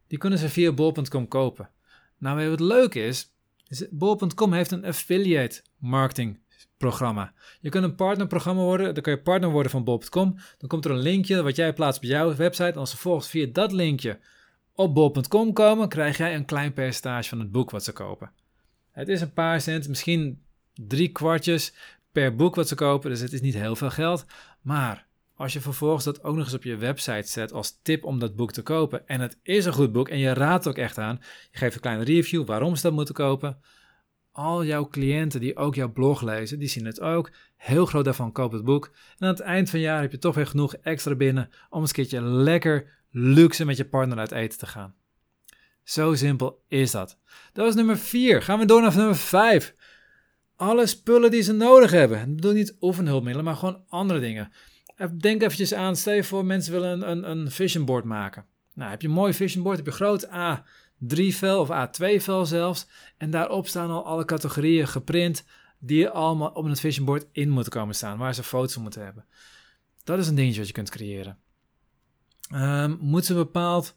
die 0.07 0.19
kunnen 0.19 0.39
ze 0.39 0.49
via 0.49 0.73
bol.com 0.73 1.29
kopen. 1.29 1.71
Nou, 2.19 2.51
wat 2.51 2.61
leuk 2.61 2.95
is, 2.95 3.33
is 3.69 3.87
bol.com 3.91 4.53
heeft 4.53 4.71
een 4.71 4.85
affiliate 4.85 5.63
marketing 5.79 6.41
programma. 6.77 7.33
Je 7.61 7.69
kunt 7.69 7.85
een 7.85 7.95
partnerprogramma 7.95 8.63
worden, 8.63 8.95
dan 8.95 9.03
kun 9.03 9.13
je 9.13 9.23
partner 9.23 9.51
worden 9.51 9.71
van 9.71 9.85
bol.com. 9.85 10.39
Dan 10.59 10.69
komt 10.69 10.85
er 10.85 10.91
een 10.91 10.99
linkje 10.99 11.43
wat 11.43 11.57
jij 11.57 11.73
plaatst 11.73 12.03
op 12.03 12.09
jouw 12.09 12.35
website. 12.35 12.73
En 12.73 12.75
als 12.79 12.91
ze 12.91 12.97
volgens 12.97 13.29
via 13.29 13.47
dat 13.53 13.73
linkje 13.73 14.19
op 14.81 14.95
bol.com 14.95 15.53
komen, 15.53 15.89
krijg 15.89 16.17
jij 16.17 16.35
een 16.35 16.45
klein 16.45 16.73
percentage 16.73 17.29
van 17.29 17.39
het 17.39 17.53
boek 17.53 17.71
wat 17.71 17.85
ze 17.85 17.93
kopen. 17.93 18.31
Het 18.91 19.09
is 19.09 19.21
een 19.21 19.33
paar 19.33 19.61
cent, 19.61 19.89
misschien 19.89 20.43
drie 20.75 21.09
kwartjes 21.09 21.75
per 22.13 22.35
boek 22.35 22.55
wat 22.55 22.69
ze 22.69 22.75
kopen, 22.75 23.11
dus 23.11 23.21
het 23.21 23.33
is 23.33 23.41
niet 23.41 23.55
heel 23.55 23.77
veel 23.77 23.91
geld. 23.91 24.27
Maar 24.61 25.07
als 25.35 25.53
je 25.53 25.61
vervolgens 25.61 26.05
dat 26.05 26.25
ook 26.25 26.37
nog 26.37 26.45
eens 26.45 26.55
op 26.55 26.63
je 26.63 26.77
website 26.77 27.29
zet 27.29 27.53
als 27.53 27.79
tip 27.83 28.05
om 28.05 28.19
dat 28.19 28.37
boek 28.37 28.53
te 28.53 28.63
kopen, 28.63 29.07
en 29.07 29.21
het 29.21 29.39
is 29.43 29.65
een 29.65 29.73
goed 29.73 29.93
boek 29.93 30.09
en 30.09 30.19
je 30.19 30.33
raadt 30.33 30.69
ook 30.69 30.79
echt 30.79 30.99
aan, 30.99 31.19
je 31.51 31.59
geeft 31.59 31.75
een 31.75 31.81
kleine 31.81 32.05
review 32.05 32.47
waarom 32.47 32.77
ze 32.77 32.83
dat 32.83 32.93
moeten 32.93 33.15
kopen. 33.15 33.59
Al 34.33 34.65
jouw 34.65 34.89
cliënten 34.89 35.41
die 35.41 35.57
ook 35.57 35.75
jouw 35.75 35.93
blog 35.93 36.23
lezen, 36.23 36.59
die 36.59 36.69
zien 36.69 36.87
het 36.87 37.01
ook. 37.01 37.31
Heel 37.57 37.87
groot 37.87 38.05
daarvan 38.05 38.33
koopt 38.33 38.53
het 38.53 38.65
boek. 38.65 38.91
En 39.19 39.27
aan 39.27 39.33
het 39.33 39.41
eind 39.41 39.71
van 39.71 39.79
het 39.79 39.89
jaar 39.89 40.01
heb 40.01 40.11
je 40.11 40.19
toch 40.19 40.35
weer 40.35 40.47
genoeg 40.47 40.75
extra 40.75 41.15
binnen 41.15 41.51
om 41.71 41.81
eens 41.81 41.89
een 41.89 41.95
keertje 41.95 42.23
lekker 42.23 43.00
luxe 43.11 43.65
met 43.65 43.77
je 43.77 43.85
partner 43.85 44.19
uit 44.19 44.33
eten 44.33 44.59
te 44.59 44.67
gaan. 44.67 44.95
Zo 45.83 46.15
simpel 46.15 46.63
is 46.69 46.91
dat. 46.91 47.19
Dat 47.53 47.65
was 47.65 47.75
nummer 47.75 47.99
4. 47.99 48.43
Gaan 48.43 48.59
we 48.59 48.65
door 48.65 48.81
naar 48.81 48.97
nummer 48.97 49.17
5. 49.17 49.75
Alle 50.57 50.87
spullen 50.87 51.31
die 51.31 51.43
ze 51.43 51.53
nodig 51.53 51.91
hebben. 51.91 52.21
Ik 52.21 52.35
bedoel 52.35 52.53
niet 52.53 52.77
oefenhulpmiddelen, 52.81 53.45
maar 53.45 53.57
gewoon 53.57 53.85
andere 53.89 54.21
dingen. 54.21 54.53
Denk 55.19 55.43
eventjes 55.43 55.75
aan, 55.75 55.97
stel 55.97 56.13
je 56.13 56.25
voor 56.25 56.45
mensen 56.45 56.73
willen 56.73 56.91
een, 56.91 57.11
een, 57.11 57.31
een 57.31 57.51
vision 57.51 57.85
board 57.85 58.05
maken. 58.05 58.47
Nou, 58.75 58.91
heb 58.91 59.03
je 59.03 59.09
een 59.09 59.15
mooi 59.15 59.35
vision 59.35 59.63
board, 59.63 59.77
heb 59.77 59.87
je 59.87 59.93
groot 59.93 60.27
A3 60.27 61.27
vel 61.29 61.61
of 61.61 61.69
A2 61.69 62.17
vel 62.17 62.47
zelfs. 62.47 62.87
En 63.17 63.31
daarop 63.31 63.67
staan 63.67 63.91
al 63.91 64.05
alle 64.05 64.25
categorieën 64.25 64.89
geprint 64.89 65.45
die 65.79 66.09
allemaal 66.09 66.51
op 66.51 66.65
het 66.65 66.81
vision 66.81 67.05
board 67.05 67.27
in 67.33 67.49
moeten 67.49 67.73
komen 67.73 67.95
staan, 67.95 68.19
waar 68.19 68.35
ze 68.35 68.43
foto's 68.43 68.73
van 68.73 68.83
moeten 68.83 69.05
hebben. 69.05 69.25
Dat 70.05 70.19
is 70.19 70.29
een 70.29 70.35
dingetje 70.35 70.59
wat 70.59 70.69
je 70.69 70.75
kunt 70.75 70.91
creëren. 70.91 71.39
Um, 72.55 72.99
moet 73.01 73.25
ze 73.25 73.35
bepaald 73.35 73.97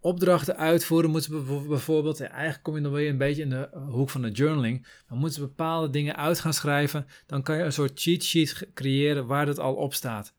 opdrachten 0.00 0.56
uitvoeren, 0.56 1.10
moeten 1.10 1.44
bijvoorbeeld, 1.68 2.20
eigenlijk 2.20 2.62
kom 2.62 2.76
je 2.76 2.82
dan 2.82 2.92
weer 2.92 3.08
een 3.08 3.18
beetje 3.18 3.42
in 3.42 3.50
de 3.50 3.68
hoek 3.90 4.10
van 4.10 4.22
de 4.22 4.30
journaling, 4.30 4.86
maar 5.08 5.18
moeten 5.18 5.40
ze 5.40 5.46
bepaalde 5.46 5.90
dingen 5.90 6.16
uit 6.16 6.40
gaan 6.40 6.54
schrijven, 6.54 7.06
dan 7.26 7.42
kan 7.42 7.56
je 7.56 7.62
een 7.62 7.72
soort 7.72 8.00
cheat 8.00 8.22
sheet 8.22 8.68
creëren 8.74 9.26
waar 9.26 9.46
dat 9.46 9.58
al 9.58 9.74
op 9.74 9.94
staat. 9.94 10.34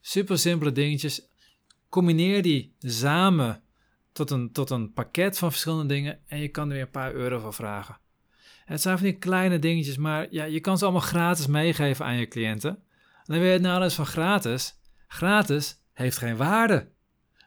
Super 0.00 0.38
simpele 0.38 0.72
dingetjes. 0.72 1.28
Combineer 1.88 2.42
die 2.42 2.74
samen 2.78 3.62
tot 4.12 4.30
een, 4.30 4.52
tot 4.52 4.70
een 4.70 4.92
pakket 4.92 5.38
van 5.38 5.50
verschillende 5.50 5.94
dingen 5.94 6.18
en 6.26 6.38
je 6.38 6.48
kan 6.48 6.68
er 6.68 6.72
weer 6.74 6.82
een 6.82 6.90
paar 6.90 7.12
euro 7.12 7.38
voor 7.38 7.54
vragen. 7.54 7.98
Het 8.64 8.80
zijn 8.80 8.98
van 8.98 9.06
die 9.06 9.18
kleine 9.18 9.58
dingetjes, 9.58 9.96
maar 9.96 10.26
ja, 10.30 10.44
je 10.44 10.60
kan 10.60 10.78
ze 10.78 10.84
allemaal 10.84 11.02
gratis 11.02 11.46
meegeven 11.46 12.04
aan 12.04 12.16
je 12.16 12.28
cliënten. 12.28 12.70
En 12.70 13.24
dan 13.24 13.38
weer 13.38 13.52
het 13.52 13.62
nadeel 13.62 13.90
van 13.90 14.06
gratis. 14.06 14.74
Gratis 15.08 15.82
heeft 15.94 16.16
geen 16.16 16.36
waarde. 16.36 16.88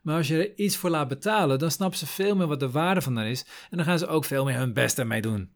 Maar 0.01 0.17
als 0.17 0.27
je 0.27 0.37
er 0.37 0.55
iets 0.55 0.77
voor 0.77 0.89
laat 0.89 1.07
betalen, 1.07 1.59
dan 1.59 1.71
snappen 1.71 1.99
ze 1.99 2.05
veel 2.05 2.35
meer 2.35 2.47
wat 2.47 2.59
de 2.59 2.71
waarde 2.71 3.01
van 3.01 3.15
daar 3.15 3.29
is. 3.29 3.45
En 3.69 3.77
dan 3.77 3.85
gaan 3.85 3.99
ze 3.99 4.07
ook 4.07 4.25
veel 4.25 4.45
meer 4.45 4.57
hun 4.57 4.73
best 4.73 4.99
ermee 4.99 5.21
doen. 5.21 5.51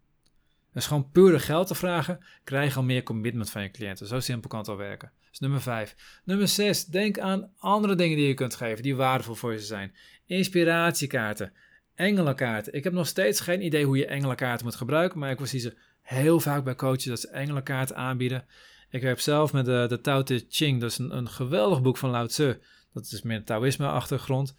Dus 0.74 0.88
gewoon 0.88 1.10
pure 1.12 1.40
geld 1.40 1.68
te 1.68 1.76
vragen, 1.76 2.20
krijg 2.44 2.72
je 2.72 2.76
al 2.76 2.84
meer 2.84 3.04
commitment 3.04 3.50
van 3.50 3.62
je 3.62 3.72
cliënten. 3.72 4.08
Zo 4.08 4.20
simpel 4.20 4.50
kan 4.50 4.60
het 4.60 4.68
al 4.68 4.78
werken. 4.78 5.12
Dat 5.20 5.32
is 5.32 5.40
nummer 5.40 5.62
5. 5.62 6.22
Nummer 6.26 6.48
6. 6.48 6.86
Denk 6.86 7.20
aan 7.20 7.52
andere 7.58 7.96
dingen 7.96 8.18
die 8.18 8.28
je 8.28 8.34
kunt 8.34 8.56
geven 8.56 8.84
die 8.84 8.96
waardevol 8.96 9.36
voor 9.36 9.52
je 9.52 9.60
zijn. 9.60 9.96
Inspiratiekaarten, 10.26 11.54
engelenkaarten. 11.96 12.74
Ik 12.74 12.84
heb 12.84 12.94
nog 12.94 13.08
steeds 13.08 13.40
geen 13.40 13.66
idee 13.66 13.86
hoe 13.86 13.98
je 13.98 14.06
engelenkaarten 14.06 14.66
moet 14.66 14.76
gebruiken, 14.76 15.20
maar 15.20 15.32
ik 15.32 15.40
zie 15.44 15.60
ze 15.60 15.78
heel 16.02 16.40
vaak 16.40 16.64
bij 16.64 16.76
coaches 16.76 17.04
dat 17.04 17.20
ze 17.20 17.30
engelenkaarten 17.30 17.96
aanbieden. 17.96 18.46
Ik 18.90 19.02
heb 19.02 19.20
zelf 19.20 19.54
met 19.54 19.66
de, 19.66 19.86
de 19.90 20.02
Tao 20.02 20.24
Te 20.24 20.46
Ching, 20.50 20.80
dus 20.80 21.00
een, 21.00 21.18
een 21.18 21.30
geweldig 21.30 21.82
boek 21.82 21.98
van 21.98 22.10
Lao 22.10 22.26
Tzu, 22.26 22.54
dat 22.94 23.12
is 23.12 23.22
meer 23.22 23.44
Taoïsme-achtergrond. 23.44 24.56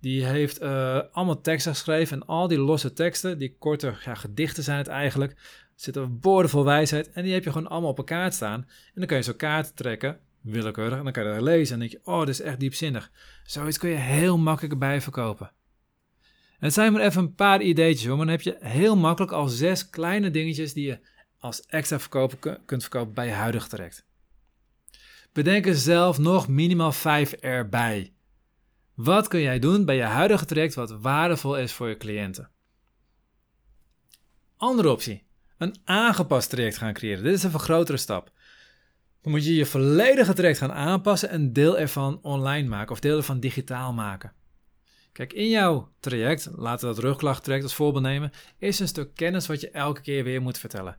Die 0.00 0.24
heeft 0.24 0.62
uh, 0.62 1.00
allemaal 1.12 1.40
teksten 1.40 1.72
geschreven 1.72 2.20
en 2.20 2.26
al 2.26 2.48
die 2.48 2.58
losse 2.58 2.92
teksten, 2.92 3.38
die 3.38 3.56
korte 3.58 3.94
ja, 4.04 4.14
gedichten 4.14 4.62
zijn 4.62 4.78
het 4.78 4.86
eigenlijk, 4.86 5.36
zitten 5.74 6.20
boordevol 6.20 6.64
wijsheid 6.64 7.10
en 7.10 7.22
die 7.22 7.32
heb 7.32 7.44
je 7.44 7.52
gewoon 7.52 7.68
allemaal 7.68 7.90
op 7.90 7.98
een 7.98 8.04
kaart 8.04 8.34
staan. 8.34 8.60
En 8.60 8.92
dan 8.94 9.06
kun 9.06 9.16
je 9.16 9.22
zo'n 9.22 9.36
kaart 9.36 9.76
trekken, 9.76 10.18
willekeurig, 10.40 10.98
en 10.98 11.04
dan 11.04 11.12
kan 11.12 11.24
je 11.24 11.32
dat 11.32 11.42
lezen 11.42 11.74
en 11.74 11.80
dan 11.80 11.88
denk 11.88 12.04
je, 12.04 12.10
oh, 12.12 12.20
dit 12.20 12.28
is 12.28 12.40
echt 12.40 12.60
diepzinnig. 12.60 13.10
Zoiets 13.44 13.78
kun 13.78 13.90
je 13.90 13.96
heel 13.96 14.38
makkelijk 14.38 14.78
bijverkopen. 14.78 15.52
Het 16.58 16.72
zijn 16.72 16.92
maar 16.92 17.02
even 17.02 17.22
een 17.22 17.34
paar 17.34 17.62
ideetjes 17.62 18.06
hoor, 18.06 18.16
maar 18.16 18.26
dan 18.26 18.34
heb 18.34 18.44
je 18.44 18.56
heel 18.60 18.96
makkelijk 18.96 19.32
al 19.32 19.48
zes 19.48 19.90
kleine 19.90 20.30
dingetjes 20.30 20.72
die 20.72 20.86
je 20.86 20.98
als 21.38 21.66
extra 21.66 22.00
verkopen 22.00 22.64
kunt 22.64 22.82
verkopen 22.82 23.14
bij 23.14 23.26
je 23.26 23.32
huidige 23.32 23.68
traject. 23.68 24.05
Bedenk 25.36 25.66
er 25.66 25.74
zelf 25.74 26.18
nog 26.18 26.48
minimaal 26.48 26.92
5 26.92 27.32
erbij. 27.32 28.12
Wat 28.94 29.28
kun 29.28 29.40
jij 29.40 29.58
doen 29.58 29.84
bij 29.84 29.96
je 29.96 30.02
huidige 30.02 30.44
traject 30.44 30.74
wat 30.74 30.90
waardevol 30.90 31.58
is 31.58 31.72
voor 31.72 31.88
je 31.88 31.96
cliënten? 31.96 32.50
Andere 34.56 34.90
optie. 34.90 35.26
Een 35.58 35.76
aangepast 35.84 36.50
traject 36.50 36.76
gaan 36.76 36.92
creëren. 36.92 37.24
Dit 37.24 37.34
is 37.34 37.42
een 37.42 37.58
grotere 37.58 37.96
stap. 37.96 38.32
Dan 39.22 39.32
moet 39.32 39.44
je 39.44 39.54
je 39.54 39.66
volledige 39.66 40.32
traject 40.32 40.58
gaan 40.58 40.72
aanpassen 40.72 41.28
en 41.28 41.52
deel 41.52 41.78
ervan 41.78 42.18
online 42.22 42.68
maken 42.68 42.92
of 42.92 43.00
deel 43.00 43.16
ervan 43.16 43.40
digitaal 43.40 43.92
maken. 43.92 44.32
Kijk, 45.12 45.32
in 45.32 45.48
jouw 45.48 45.92
traject, 46.00 46.48
laten 46.54 46.88
we 46.88 46.94
dat 46.94 47.04
rugklachttraject 47.04 47.64
als 47.64 47.74
voorbeeld 47.74 48.04
nemen, 48.04 48.32
is 48.58 48.78
een 48.78 48.88
stuk 48.88 49.14
kennis 49.14 49.46
wat 49.46 49.60
je 49.60 49.70
elke 49.70 50.00
keer 50.00 50.24
weer 50.24 50.42
moet 50.42 50.58
vertellen 50.58 50.98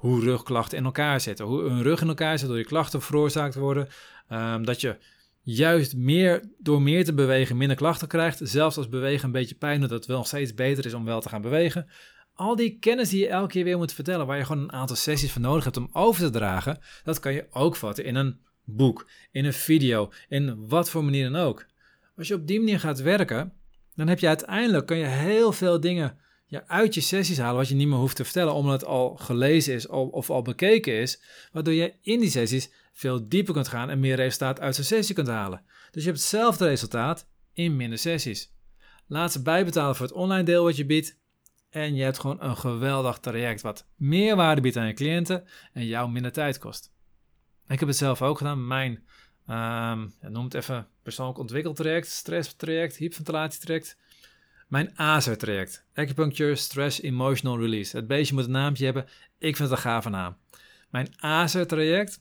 hoe 0.00 0.20
rugklachten 0.20 0.78
in 0.78 0.84
elkaar 0.84 1.20
zitten. 1.20 1.46
Hoe 1.46 1.62
een 1.62 1.82
rug 1.82 2.00
in 2.00 2.08
elkaar 2.08 2.38
zit 2.38 2.48
door 2.48 2.58
je 2.58 2.64
klachten 2.64 3.02
veroorzaakt 3.02 3.54
worden. 3.54 3.88
Um, 4.32 4.64
dat 4.64 4.80
je 4.80 4.96
juist 5.42 5.96
meer, 5.96 6.42
door 6.58 6.82
meer 6.82 7.04
te 7.04 7.14
bewegen 7.14 7.56
minder 7.56 7.76
klachten 7.76 8.08
krijgt. 8.08 8.40
Zelfs 8.42 8.76
als 8.76 8.88
bewegen 8.88 9.24
een 9.24 9.32
beetje 9.32 9.54
pijn 9.54 9.80
doet, 9.80 9.88
dat 9.88 9.98
het 9.98 10.06
wel 10.06 10.16
nog 10.16 10.26
steeds 10.26 10.54
beter 10.54 10.86
is 10.86 10.94
om 10.94 11.04
wel 11.04 11.20
te 11.20 11.28
gaan 11.28 11.42
bewegen. 11.42 11.86
Al 12.34 12.56
die 12.56 12.78
kennis 12.78 13.08
die 13.08 13.20
je 13.20 13.28
elke 13.28 13.52
keer 13.52 13.64
weer 13.64 13.76
moet 13.76 13.92
vertellen, 13.92 14.26
waar 14.26 14.36
je 14.36 14.44
gewoon 14.44 14.62
een 14.62 14.72
aantal 14.72 14.96
sessies 14.96 15.32
voor 15.32 15.40
nodig 15.40 15.64
hebt 15.64 15.76
om 15.76 15.88
over 15.92 16.22
te 16.22 16.30
dragen, 16.30 16.78
dat 17.04 17.20
kan 17.20 17.32
je 17.32 17.46
ook 17.50 17.76
vatten 17.76 18.04
in 18.04 18.14
een 18.14 18.40
boek, 18.64 19.08
in 19.30 19.44
een 19.44 19.52
video, 19.52 20.12
in 20.28 20.66
wat 20.68 20.90
voor 20.90 21.04
manier 21.04 21.30
dan 21.30 21.42
ook. 21.42 21.66
Als 22.16 22.28
je 22.28 22.34
op 22.34 22.46
die 22.46 22.58
manier 22.58 22.80
gaat 22.80 23.00
werken, 23.00 23.52
dan 23.94 24.08
heb 24.08 24.18
je 24.18 24.28
uiteindelijk 24.28 24.86
kan 24.86 24.96
je 24.96 25.06
heel 25.06 25.52
veel 25.52 25.80
dingen 25.80 26.18
ja, 26.50 26.64
uit 26.66 26.94
je 26.94 27.00
sessies 27.00 27.38
halen 27.38 27.56
wat 27.56 27.68
je 27.68 27.74
niet 27.74 27.88
meer 27.88 27.98
hoeft 27.98 28.16
te 28.16 28.24
vertellen, 28.24 28.54
omdat 28.54 28.80
het 28.80 28.88
al 28.88 29.16
gelezen 29.16 29.74
is 29.74 29.86
of 29.86 30.30
al 30.30 30.42
bekeken 30.42 30.92
is, 30.92 31.22
waardoor 31.52 31.74
je 31.74 31.94
in 32.02 32.20
die 32.20 32.30
sessies 32.30 32.70
veel 32.92 33.28
dieper 33.28 33.54
kunt 33.54 33.68
gaan 33.68 33.90
en 33.90 34.00
meer 34.00 34.16
resultaat 34.16 34.60
uit 34.60 34.74
zo'n 34.74 34.84
sessie 34.84 35.14
kunt 35.14 35.28
halen. 35.28 35.62
Dus 35.90 36.02
je 36.02 36.08
hebt 36.08 36.20
hetzelfde 36.20 36.66
resultaat 36.66 37.28
in 37.52 37.76
minder 37.76 37.98
sessies. 37.98 38.52
Laat 39.06 39.32
ze 39.32 39.42
bijbetalen 39.42 39.96
voor 39.96 40.06
het 40.06 40.14
online 40.14 40.42
deel 40.42 40.64
wat 40.64 40.76
je 40.76 40.86
biedt 40.86 41.18
en 41.68 41.94
je 41.94 42.02
hebt 42.02 42.18
gewoon 42.18 42.42
een 42.42 42.56
geweldig 42.56 43.18
traject 43.18 43.60
wat 43.60 43.86
meer 43.96 44.36
waarde 44.36 44.60
biedt 44.60 44.76
aan 44.76 44.86
je 44.86 44.92
cliënten 44.92 45.44
en 45.72 45.86
jou 45.86 46.10
minder 46.10 46.32
tijd 46.32 46.58
kost. 46.58 46.92
Ik 47.68 47.78
heb 47.78 47.88
het 47.88 47.96
zelf 47.96 48.22
ook 48.22 48.38
gedaan. 48.38 48.66
Mijn 48.66 49.04
Um, 49.50 50.14
noem 50.20 50.44
het 50.44 50.54
even 50.54 50.88
persoonlijk 51.02 51.38
ontwikkeltraject, 51.38 52.08
stresstraject, 52.08 52.96
hyperventilatietraject. 52.96 53.96
Mijn 54.70 54.98
ASER-traject, 54.98 55.84
Acupuncture 55.94 56.54
Stress 56.54 57.00
Emotional 57.00 57.58
Release. 57.58 57.96
Het 57.96 58.06
beestje 58.06 58.34
moet 58.34 58.44
een 58.44 58.50
naampje 58.50 58.84
hebben, 58.84 59.04
ik 59.38 59.56
vind 59.56 59.68
het 59.68 59.70
een 59.70 59.84
gave 59.84 60.08
naam. 60.08 60.36
Mijn 60.90 61.14
ASER-traject 61.16 62.20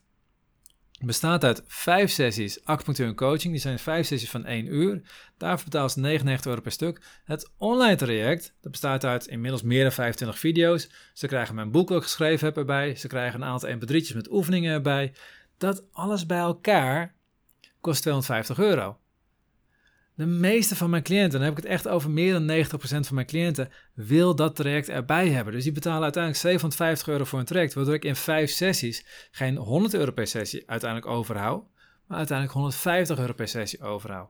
bestaat 0.99 1.43
uit 1.43 1.63
vijf 1.67 2.11
sessies 2.11 2.65
acupunctuur 2.65 3.07
en 3.07 3.15
coaching. 3.15 3.53
Die 3.53 3.61
zijn 3.61 3.79
vijf 3.79 4.07
sessies 4.07 4.29
van 4.29 4.45
één 4.45 4.73
uur. 4.73 5.01
Daarvoor 5.37 5.63
betaal 5.63 5.89
ze 5.89 5.99
99 5.99 6.45
euro 6.45 6.61
per 6.61 6.71
stuk. 6.71 7.01
Het 7.23 7.51
online 7.57 7.95
traject 7.95 8.53
dat 8.61 8.71
bestaat 8.71 9.05
uit 9.05 9.27
inmiddels 9.27 9.61
meer 9.61 9.83
dan 9.83 9.91
25 9.91 10.39
video's. 10.39 10.89
Ze 11.13 11.27
krijgen 11.27 11.55
mijn 11.55 11.71
boek 11.71 11.91
ook 11.91 12.03
geschreven 12.03 12.45
heb 12.45 12.57
erbij. 12.57 12.95
Ze 12.95 13.07
krijgen 13.07 13.41
een 13.41 13.47
aantal 13.47 13.69
mp3'tjes 13.69 14.15
met 14.15 14.31
oefeningen 14.31 14.73
erbij. 14.73 15.13
Dat 15.57 15.83
alles 15.91 16.25
bij 16.25 16.39
elkaar 16.39 17.15
kost 17.81 18.01
250 18.01 18.59
euro. 18.59 18.97
De 20.19 20.25
meeste 20.25 20.75
van 20.75 20.89
mijn 20.89 21.03
cliënten, 21.03 21.31
dan 21.31 21.41
heb 21.41 21.57
ik 21.57 21.63
het 21.63 21.71
echt 21.71 21.87
over 21.87 22.09
meer 22.09 22.33
dan 22.33 22.65
90% 22.65 22.69
van 22.79 23.15
mijn 23.15 23.27
cliënten, 23.27 23.69
wil 23.93 24.35
dat 24.35 24.55
traject 24.55 24.89
erbij 24.89 25.29
hebben. 25.29 25.53
Dus 25.53 25.63
die 25.63 25.71
betalen 25.71 26.03
uiteindelijk 26.03 26.43
750 26.43 27.07
euro 27.07 27.23
voor 27.23 27.39
een 27.39 27.45
traject, 27.45 27.73
waardoor 27.73 27.93
ik 27.93 28.05
in 28.05 28.15
vijf 28.15 28.49
sessies 28.49 29.05
geen 29.31 29.55
100 29.55 29.93
euro 29.93 30.11
per 30.11 30.27
sessie 30.27 30.63
uiteindelijk 30.69 31.11
overhoud, 31.11 31.63
maar 32.07 32.17
uiteindelijk 32.17 32.57
150 32.57 33.19
euro 33.19 33.33
per 33.33 33.47
sessie 33.47 33.81
overhoud. 33.81 34.29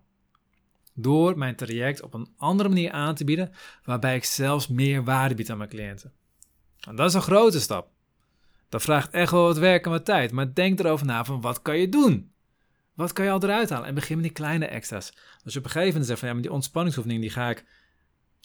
Door 0.93 1.37
mijn 1.37 1.55
traject 1.55 2.01
op 2.01 2.13
een 2.13 2.33
andere 2.37 2.69
manier 2.69 2.91
aan 2.91 3.15
te 3.15 3.23
bieden, 3.23 3.51
waarbij 3.83 4.15
ik 4.15 4.23
zelfs 4.23 4.67
meer 4.67 5.03
waarde 5.03 5.35
bied 5.35 5.49
aan 5.49 5.57
mijn 5.57 5.69
cliënten. 5.69 6.13
En 6.87 6.95
dat 6.95 7.07
is 7.07 7.13
een 7.13 7.21
grote 7.21 7.59
stap. 7.59 7.89
Dat 8.69 8.81
vraagt 8.81 9.11
echt 9.11 9.31
wel 9.31 9.43
wat 9.43 9.57
werk 9.57 9.85
en 9.85 9.91
wat 9.91 10.05
tijd, 10.05 10.31
maar 10.31 10.53
denk 10.53 10.79
erover 10.79 11.05
na 11.05 11.25
van 11.25 11.41
wat 11.41 11.61
kan 11.61 11.77
je 11.77 11.89
doen? 11.89 12.31
Wat 12.99 13.13
kan 13.13 13.25
je 13.25 13.31
al 13.31 13.43
eruit 13.43 13.69
halen? 13.69 13.87
En 13.87 13.95
begin 13.95 14.15
met 14.15 14.25
die 14.25 14.33
kleine 14.33 14.65
extra's. 14.65 15.13
Als 15.43 15.53
je 15.53 15.59
op 15.59 15.65
een 15.65 15.71
gegeven 15.71 15.87
moment 15.87 16.05
zegt 16.05 16.19
van 16.19 16.27
ja, 16.27 16.33
maar 16.33 16.43
die 16.43 16.51
ontspanningsoefening 16.51 17.21
die 17.21 17.29
ga 17.29 17.49
ik 17.49 17.65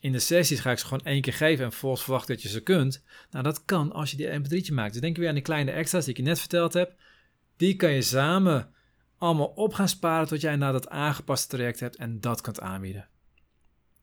in 0.00 0.12
de 0.12 0.18
sessies 0.18 0.61
ga 0.61 0.70
ik 0.70 0.78
ze 0.78 0.87
gewoon 0.87 1.04
één 1.04 1.20
keer 1.20 1.32
geven 1.32 1.64
en 1.64 1.70
vervolgens 1.70 2.02
verwacht 2.02 2.26
dat 2.26 2.42
je 2.42 2.49
ze 2.49 2.61
kunt. 2.62 3.04
Nou, 3.30 3.44
dat 3.44 3.64
kan 3.64 3.92
als 3.92 4.11
je 4.11 4.16
die 4.16 4.28
mp3'tje 4.28 4.75
maakt. 4.75 4.92
Dus 4.92 5.00
denk 5.00 5.16
weer 5.16 5.28
aan 5.28 5.34
die 5.34 5.42
kleine 5.42 5.70
extra's 5.70 6.04
die 6.04 6.14
ik 6.14 6.20
je 6.20 6.26
net 6.26 6.38
verteld 6.38 6.73
heb. 6.73 6.94
Die 7.56 7.76
kan 7.76 7.90
je 7.90 8.02
samen 8.02 8.75
allemaal 9.18 9.46
op 9.46 9.75
gaan 9.75 9.88
sparen 9.88 10.26
tot 10.26 10.40
jij 10.40 10.56
naar 10.56 10.73
dat 10.73 10.88
aangepaste 10.88 11.49
traject 11.49 11.80
hebt 11.80 11.96
en 11.96 12.20
dat 12.20 12.40
kunt 12.40 12.61
aanbieden. 12.61 13.08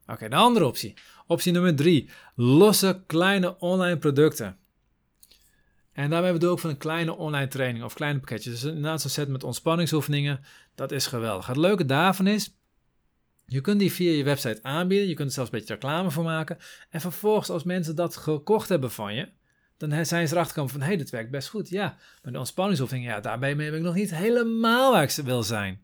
Oké, 0.06 0.28
de 0.28 0.36
andere 0.36 0.66
optie. 0.66 0.94
Optie 1.26 1.52
nummer 1.52 1.76
drie. 1.76 2.10
Losse 2.34 3.02
kleine 3.06 3.58
online 3.58 3.98
producten. 3.98 4.58
En 5.92 6.10
daarmee 6.10 6.32
bedoel 6.32 6.52
ik 6.52 6.58
van 6.58 6.70
een 6.70 6.76
kleine 6.76 7.16
online 7.16 7.48
training 7.48 7.84
of 7.84 7.94
kleine 7.94 8.18
pakketjes. 8.18 8.60
Dus 8.60 8.70
inderdaad 8.70 9.00
zo'n 9.00 9.10
set 9.10 9.28
met 9.28 9.44
ontspanningsoefeningen, 9.44 10.40
dat 10.74 10.92
is 10.92 11.06
geweldig. 11.06 11.46
Het 11.46 11.56
leuke 11.56 11.84
daarvan 11.84 12.26
is, 12.26 12.56
je 13.46 13.60
kunt 13.60 13.78
die 13.78 13.92
via 13.92 14.12
je 14.12 14.24
website 14.24 14.62
aanbieden, 14.62 15.08
je 15.08 15.14
kunt 15.14 15.28
er 15.28 15.34
zelfs 15.34 15.50
een 15.52 15.58
beetje 15.58 15.74
reclame 15.74 16.10
voor 16.10 16.24
maken. 16.24 16.58
En 16.90 17.00
vervolgens 17.00 17.50
als 17.50 17.64
mensen 17.64 17.96
dat 17.96 18.16
gekocht 18.16 18.68
hebben 18.68 18.90
van 18.90 19.14
je, 19.14 19.28
dan 19.76 20.06
zijn 20.06 20.28
ze 20.28 20.34
erachter 20.34 20.54
gekomen 20.54 20.72
van, 20.72 20.80
hé, 20.80 20.86
hey, 20.86 20.96
dit 20.96 21.10
werkt 21.10 21.30
best 21.30 21.48
goed. 21.48 21.68
Ja, 21.68 21.96
maar 22.22 22.32
de 22.32 22.38
ontspanningsoefening, 22.38 23.06
ja, 23.06 23.20
daarbij 23.20 23.56
ben 23.56 23.74
ik 23.74 23.82
nog 23.82 23.94
niet 23.94 24.14
helemaal 24.14 24.92
waar 24.92 25.02
ik 25.02 25.10
wil 25.10 25.42
zijn. 25.42 25.80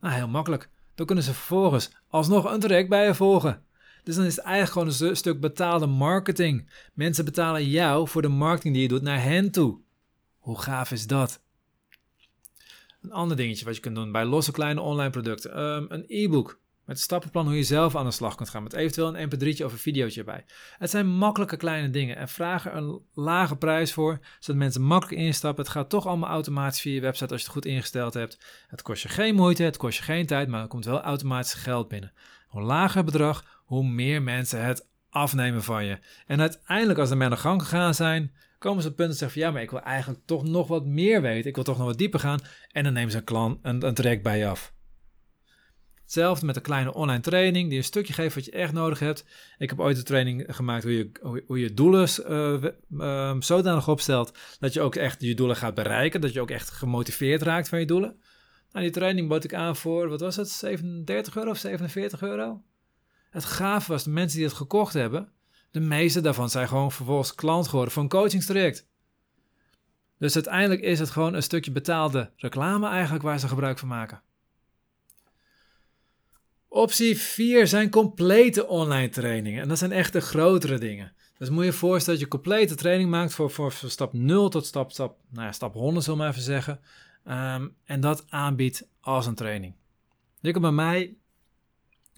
Nou, 0.00 0.14
heel 0.14 0.28
makkelijk. 0.28 0.68
Dan 0.94 1.06
kunnen 1.06 1.24
ze 1.24 1.34
vervolgens 1.34 1.90
alsnog 2.08 2.52
een 2.52 2.60
traject 2.60 2.88
bij 2.88 3.06
je 3.06 3.14
volgen. 3.14 3.62
Dus 4.02 4.14
dan 4.14 4.24
is 4.24 4.36
het 4.36 4.44
eigenlijk 4.44 4.90
gewoon 4.90 5.10
een 5.10 5.16
stuk 5.16 5.40
betaalde 5.40 5.86
marketing. 5.86 6.70
Mensen 6.94 7.24
betalen 7.24 7.68
jou 7.68 8.08
voor 8.08 8.22
de 8.22 8.28
marketing 8.28 8.74
die 8.74 8.82
je 8.82 8.88
doet 8.88 9.02
naar 9.02 9.22
hen 9.22 9.50
toe. 9.50 9.80
Hoe 10.38 10.60
gaaf 10.60 10.90
is 10.90 11.06
dat? 11.06 11.40
Een 13.02 13.12
ander 13.12 13.36
dingetje 13.36 13.64
wat 13.64 13.74
je 13.74 13.80
kunt 13.80 13.94
doen 13.94 14.12
bij 14.12 14.24
losse 14.24 14.52
kleine 14.52 14.80
online 14.80 15.10
producten. 15.10 15.58
Um, 15.60 15.86
een 15.88 16.04
e-book 16.06 16.60
met 16.84 16.96
een 16.96 17.02
stappenplan 17.02 17.46
hoe 17.46 17.56
je 17.56 17.62
zelf 17.62 17.96
aan 17.96 18.04
de 18.04 18.10
slag 18.10 18.34
kunt 18.34 18.48
gaan. 18.48 18.62
Met 18.62 18.72
eventueel 18.72 19.16
een 19.16 19.30
mp3'tje 19.30 19.64
of 19.64 19.72
een 19.72 19.78
videootje 19.78 20.20
erbij. 20.20 20.44
Het 20.78 20.90
zijn 20.90 21.08
makkelijke 21.08 21.56
kleine 21.56 21.90
dingen 21.90 22.16
en 22.16 22.28
vraag 22.28 22.66
er 22.66 22.74
een 22.74 23.00
lage 23.14 23.56
prijs 23.56 23.92
voor. 23.92 24.18
Zodat 24.38 24.60
mensen 24.60 24.82
makkelijk 24.82 25.20
instappen. 25.20 25.64
Het 25.64 25.72
gaat 25.72 25.88
toch 25.88 26.06
allemaal 26.06 26.30
automatisch 26.30 26.80
via 26.80 26.94
je 26.94 27.00
website 27.00 27.32
als 27.32 27.40
je 27.40 27.46
het 27.46 27.56
goed 27.56 27.66
ingesteld 27.66 28.14
hebt. 28.14 28.38
Het 28.68 28.82
kost 28.82 29.02
je 29.02 29.08
geen 29.08 29.34
moeite, 29.34 29.62
het 29.62 29.76
kost 29.76 29.98
je 29.98 30.04
geen 30.04 30.26
tijd, 30.26 30.48
maar 30.48 30.62
er 30.62 30.68
komt 30.68 30.84
wel 30.84 31.00
automatisch 31.00 31.54
geld 31.54 31.88
binnen. 31.88 32.12
Hoe 32.46 32.62
lager 32.62 33.04
bedrag, 33.04 33.61
hoe 33.72 33.84
meer 33.84 34.22
mensen 34.22 34.64
het 34.64 34.88
afnemen 35.10 35.62
van 35.62 35.84
je. 35.84 35.98
En 36.26 36.40
uiteindelijk, 36.40 36.98
als 36.98 37.08
de 37.08 37.36
gang 37.36 37.62
gegaan 37.62 37.94
zijn, 37.94 38.32
komen 38.58 38.82
ze 38.82 38.88
op 38.88 38.96
het 38.96 39.06
punt 39.06 39.12
ze 39.12 39.18
zeggen: 39.18 39.40
Ja, 39.40 39.50
maar 39.50 39.62
ik 39.62 39.70
wil 39.70 39.80
eigenlijk 39.80 40.20
toch 40.26 40.44
nog 40.44 40.68
wat 40.68 40.86
meer 40.86 41.22
weten. 41.22 41.48
Ik 41.48 41.54
wil 41.54 41.64
toch 41.64 41.78
nog 41.78 41.86
wat 41.86 41.98
dieper 41.98 42.20
gaan. 42.20 42.40
En 42.68 42.84
dan 42.84 42.92
nemen 42.92 43.10
ze 43.10 43.16
een, 43.16 43.24
klant, 43.24 43.58
een, 43.62 43.86
een 43.86 44.22
bij 44.22 44.38
je 44.38 44.46
af. 44.46 44.74
Hetzelfde 46.02 46.46
met 46.46 46.56
een 46.56 46.62
kleine 46.62 46.94
online 46.94 47.20
training 47.20 47.68
die 47.68 47.78
een 47.78 47.84
stukje 47.84 48.12
geeft 48.12 48.34
wat 48.34 48.44
je 48.44 48.50
echt 48.50 48.72
nodig 48.72 48.98
hebt. 48.98 49.24
Ik 49.58 49.70
heb 49.70 49.80
ooit 49.80 49.96
een 49.96 50.04
training 50.04 50.44
gemaakt 50.48 50.82
hoe 50.82 50.96
je, 50.96 51.42
hoe 51.46 51.60
je 51.60 51.74
doelen 51.74 52.08
uh, 52.90 53.36
zodanig 53.38 53.88
opstelt 53.88 54.38
dat 54.58 54.72
je 54.72 54.80
ook 54.80 54.94
echt 54.94 55.20
je 55.22 55.34
doelen 55.34 55.56
gaat 55.56 55.74
bereiken. 55.74 56.20
Dat 56.20 56.32
je 56.32 56.40
ook 56.40 56.50
echt 56.50 56.70
gemotiveerd 56.70 57.42
raakt 57.42 57.68
van 57.68 57.78
je 57.80 57.86
doelen. 57.86 58.20
Nou, 58.70 58.84
die 58.84 58.94
training 58.94 59.28
bood 59.28 59.44
ik 59.44 59.54
aan 59.54 59.76
voor, 59.76 60.08
wat 60.08 60.20
was 60.20 60.36
het, 60.36 60.48
37 60.48 61.36
euro 61.36 61.50
of 61.50 61.58
47 61.58 62.22
euro? 62.22 62.62
Het 63.32 63.44
gaaf 63.44 63.86
was, 63.86 64.04
de 64.04 64.10
mensen 64.10 64.38
die 64.38 64.46
het 64.46 64.56
gekocht 64.56 64.92
hebben, 64.92 65.32
de 65.70 65.80
meeste 65.80 66.20
daarvan 66.20 66.50
zijn 66.50 66.68
gewoon 66.68 66.92
vervolgens 66.92 67.34
klant 67.34 67.68
geworden 67.68 67.92
van 67.92 68.02
een 68.02 68.08
coachingstraject. 68.08 68.86
Dus 70.18 70.34
uiteindelijk 70.34 70.80
is 70.80 70.98
het 70.98 71.10
gewoon 71.10 71.34
een 71.34 71.42
stukje 71.42 71.70
betaalde 71.70 72.30
reclame 72.36 72.88
eigenlijk 72.88 73.24
waar 73.24 73.38
ze 73.38 73.48
gebruik 73.48 73.78
van 73.78 73.88
maken. 73.88 74.22
Optie 76.68 77.18
4 77.18 77.66
zijn 77.66 77.90
complete 77.90 78.66
online 78.66 79.08
trainingen. 79.08 79.62
En 79.62 79.68
dat 79.68 79.78
zijn 79.78 79.92
echt 79.92 80.12
de 80.12 80.20
grotere 80.20 80.78
dingen. 80.78 81.12
Dus 81.38 81.50
moet 81.50 81.60
je 81.60 81.70
je 81.70 81.72
voorstellen 81.72 82.20
dat 82.20 82.28
je 82.28 82.38
complete 82.38 82.74
training 82.74 83.10
maakt 83.10 83.34
voor, 83.34 83.50
voor, 83.50 83.72
stap 83.72 84.12
0 84.12 84.48
tot 84.48 84.66
stap, 84.66 84.90
stap, 84.90 85.18
nou 85.30 85.46
ja, 85.46 85.52
stap 85.52 85.74
100, 85.74 86.04
zullen 86.04 86.20
we 86.20 86.26
even 86.26 86.42
zeggen. 86.42 86.80
Ehm, 87.24 87.68
en 87.84 88.00
dat 88.00 88.24
aanbiedt 88.28 88.88
als 89.00 89.26
een 89.26 89.34
training. 89.34 89.74
Je 90.40 90.50
kunt 90.50 90.62
bij 90.62 90.72
mij 90.72 91.16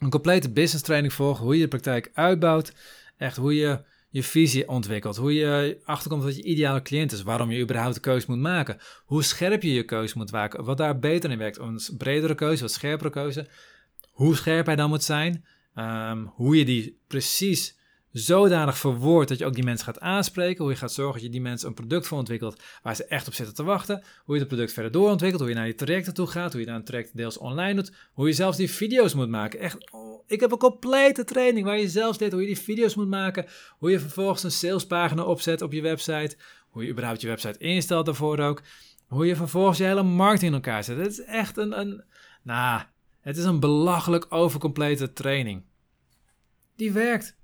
een 0.04 0.10
complete 0.10 0.50
business 0.50 0.84
training 0.84 1.12
volgen, 1.12 1.44
hoe 1.44 1.54
je 1.54 1.62
de 1.62 1.68
praktijk 1.68 2.10
uitbouwt, 2.14 2.72
echt 3.16 3.36
hoe 3.36 3.54
je 3.54 3.84
je 4.08 4.22
visie 4.22 4.68
ontwikkelt, 4.68 5.16
hoe 5.16 5.34
je 5.34 5.80
achterkomt 5.84 6.22
wat 6.22 6.36
je 6.36 6.42
ideale 6.42 6.82
cliënt 6.82 7.12
is, 7.12 7.22
waarom 7.22 7.50
je 7.50 7.62
überhaupt 7.62 7.94
de 7.94 8.00
keuze 8.00 8.26
moet 8.28 8.38
maken, 8.38 8.78
hoe 9.04 9.22
scherp 9.22 9.62
je 9.62 9.72
je 9.72 9.84
keuze 9.84 10.18
moet 10.18 10.32
maken, 10.32 10.64
wat 10.64 10.76
daar 10.76 10.98
beter 10.98 11.30
in 11.30 11.38
werkt, 11.38 11.58
een 11.58 11.80
bredere 11.98 12.34
keuze, 12.34 12.62
wat 12.62 12.72
scherpere 12.72 13.10
keuze, 13.10 13.48
hoe 14.10 14.36
scherp 14.36 14.66
hij 14.66 14.76
dan 14.76 14.88
moet 14.88 15.02
zijn, 15.02 15.44
ehm, 15.74 16.24
hoe 16.24 16.58
je 16.58 16.64
die 16.64 17.00
precies 17.06 17.78
zodanig 18.20 18.78
verwoord 18.78 19.28
dat 19.28 19.38
je 19.38 19.46
ook 19.46 19.54
die 19.54 19.64
mensen 19.64 19.84
gaat 19.84 20.00
aanspreken. 20.00 20.62
Hoe 20.64 20.72
je 20.72 20.78
gaat 20.78 20.92
zorgen 20.92 21.14
dat 21.14 21.22
je 21.22 21.30
die 21.30 21.40
mensen 21.40 21.68
een 21.68 21.74
product 21.74 22.06
voor 22.06 22.18
ontwikkelt 22.18 22.62
waar 22.82 22.96
ze 22.96 23.04
echt 23.04 23.26
op 23.26 23.34
zitten 23.34 23.54
te 23.54 23.62
wachten. 23.62 24.02
Hoe 24.24 24.34
je 24.34 24.40
het 24.40 24.48
product 24.48 24.72
verder 24.72 24.92
doorontwikkelt. 24.92 25.40
Hoe 25.40 25.50
je 25.50 25.56
naar 25.56 25.66
je 25.66 25.74
trajecten 25.74 26.14
toe 26.14 26.26
gaat. 26.26 26.52
Hoe 26.52 26.60
je 26.60 26.66
naar 26.66 26.76
een 26.76 26.84
traject 26.84 27.16
deels 27.16 27.38
online 27.38 27.74
doet. 27.74 27.92
Hoe 28.12 28.26
je 28.26 28.32
zelfs 28.32 28.56
die 28.56 28.70
video's 28.70 29.14
moet 29.14 29.28
maken. 29.28 29.60
Echt, 29.60 29.90
oh, 29.90 30.24
ik 30.26 30.40
heb 30.40 30.52
een 30.52 30.58
complete 30.58 31.24
training 31.24 31.66
waar 31.66 31.78
je 31.78 31.88
zelfs 31.88 32.18
leert 32.18 32.32
hoe 32.32 32.40
je 32.40 32.46
die 32.46 32.58
video's 32.58 32.94
moet 32.94 33.08
maken. 33.08 33.46
Hoe 33.78 33.90
je 33.90 34.00
vervolgens 34.00 34.42
een 34.42 34.50
salespagina 34.50 35.22
opzet 35.22 35.62
op 35.62 35.72
je 35.72 35.82
website. 35.82 36.36
Hoe 36.68 36.84
je 36.84 36.90
überhaupt 36.90 37.20
je 37.20 37.28
website 37.28 37.58
instelt 37.58 38.06
daarvoor 38.06 38.38
ook. 38.38 38.62
Hoe 39.06 39.26
je 39.26 39.36
vervolgens 39.36 39.78
je 39.78 39.84
hele 39.84 40.02
marketing 40.02 40.50
in 40.50 40.56
elkaar 40.56 40.84
zet. 40.84 40.96
Het 40.96 41.10
is 41.10 41.24
echt 41.24 41.56
een, 41.56 41.80
een 41.80 42.04
nou, 42.42 42.82
het 43.20 43.36
is 43.36 43.44
een 43.44 43.60
belachelijk 43.60 44.26
overcomplete 44.28 45.12
training. 45.12 45.62
Die 46.76 46.92
werkt. 46.92 47.36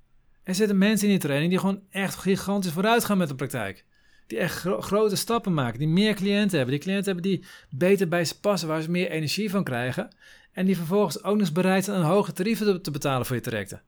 Er 0.43 0.55
zitten 0.55 0.77
mensen 0.77 1.07
in 1.07 1.13
die 1.13 1.21
training 1.21 1.49
die 1.49 1.59
gewoon 1.59 1.81
echt 1.89 2.15
gigantisch 2.15 2.71
vooruit 2.71 3.05
gaan 3.05 3.17
met 3.17 3.27
de 3.27 3.35
praktijk. 3.35 3.85
Die 4.27 4.37
echt 4.37 4.65
grote 4.79 5.15
stappen 5.15 5.53
maken, 5.53 5.79
die 5.79 5.87
meer 5.87 6.13
cliënten 6.13 6.57
hebben. 6.57 6.75
Die 6.75 6.83
cliënten 6.83 7.13
hebben 7.13 7.31
die 7.31 7.45
beter 7.69 8.07
bij 8.07 8.25
ze 8.25 8.39
passen, 8.39 8.67
waar 8.67 8.81
ze 8.81 8.91
meer 8.91 9.09
energie 9.09 9.49
van 9.49 9.63
krijgen. 9.63 10.15
En 10.51 10.65
die 10.65 10.75
vervolgens 10.75 11.23
ook 11.23 11.31
nog 11.31 11.39
eens 11.39 11.51
bereid 11.51 11.83
zijn 11.83 11.99
een 11.99 12.05
hoge 12.05 12.31
tarieven 12.31 12.81
te 12.81 12.91
betalen 12.91 13.25
voor 13.25 13.35
je 13.35 13.41
trajecten. 13.41 13.81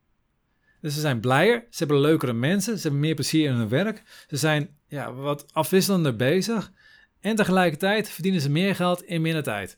Dus 0.81 0.93
ze 0.93 0.99
zijn 0.99 1.19
blijer, 1.19 1.65
ze 1.69 1.77
hebben 1.77 1.99
leukere 1.99 2.33
mensen, 2.33 2.75
ze 2.75 2.81
hebben 2.81 2.99
meer 2.99 3.15
plezier 3.15 3.49
in 3.49 3.55
hun 3.55 3.69
werk. 3.69 4.25
Ze 4.27 4.37
zijn 4.37 4.77
ja, 4.87 5.13
wat 5.13 5.53
afwisselender 5.53 6.15
bezig. 6.15 6.71
En 7.19 7.35
tegelijkertijd 7.35 8.09
verdienen 8.09 8.41
ze 8.41 8.49
meer 8.49 8.75
geld 8.75 9.03
in 9.03 9.21
minder 9.21 9.43
tijd. 9.43 9.77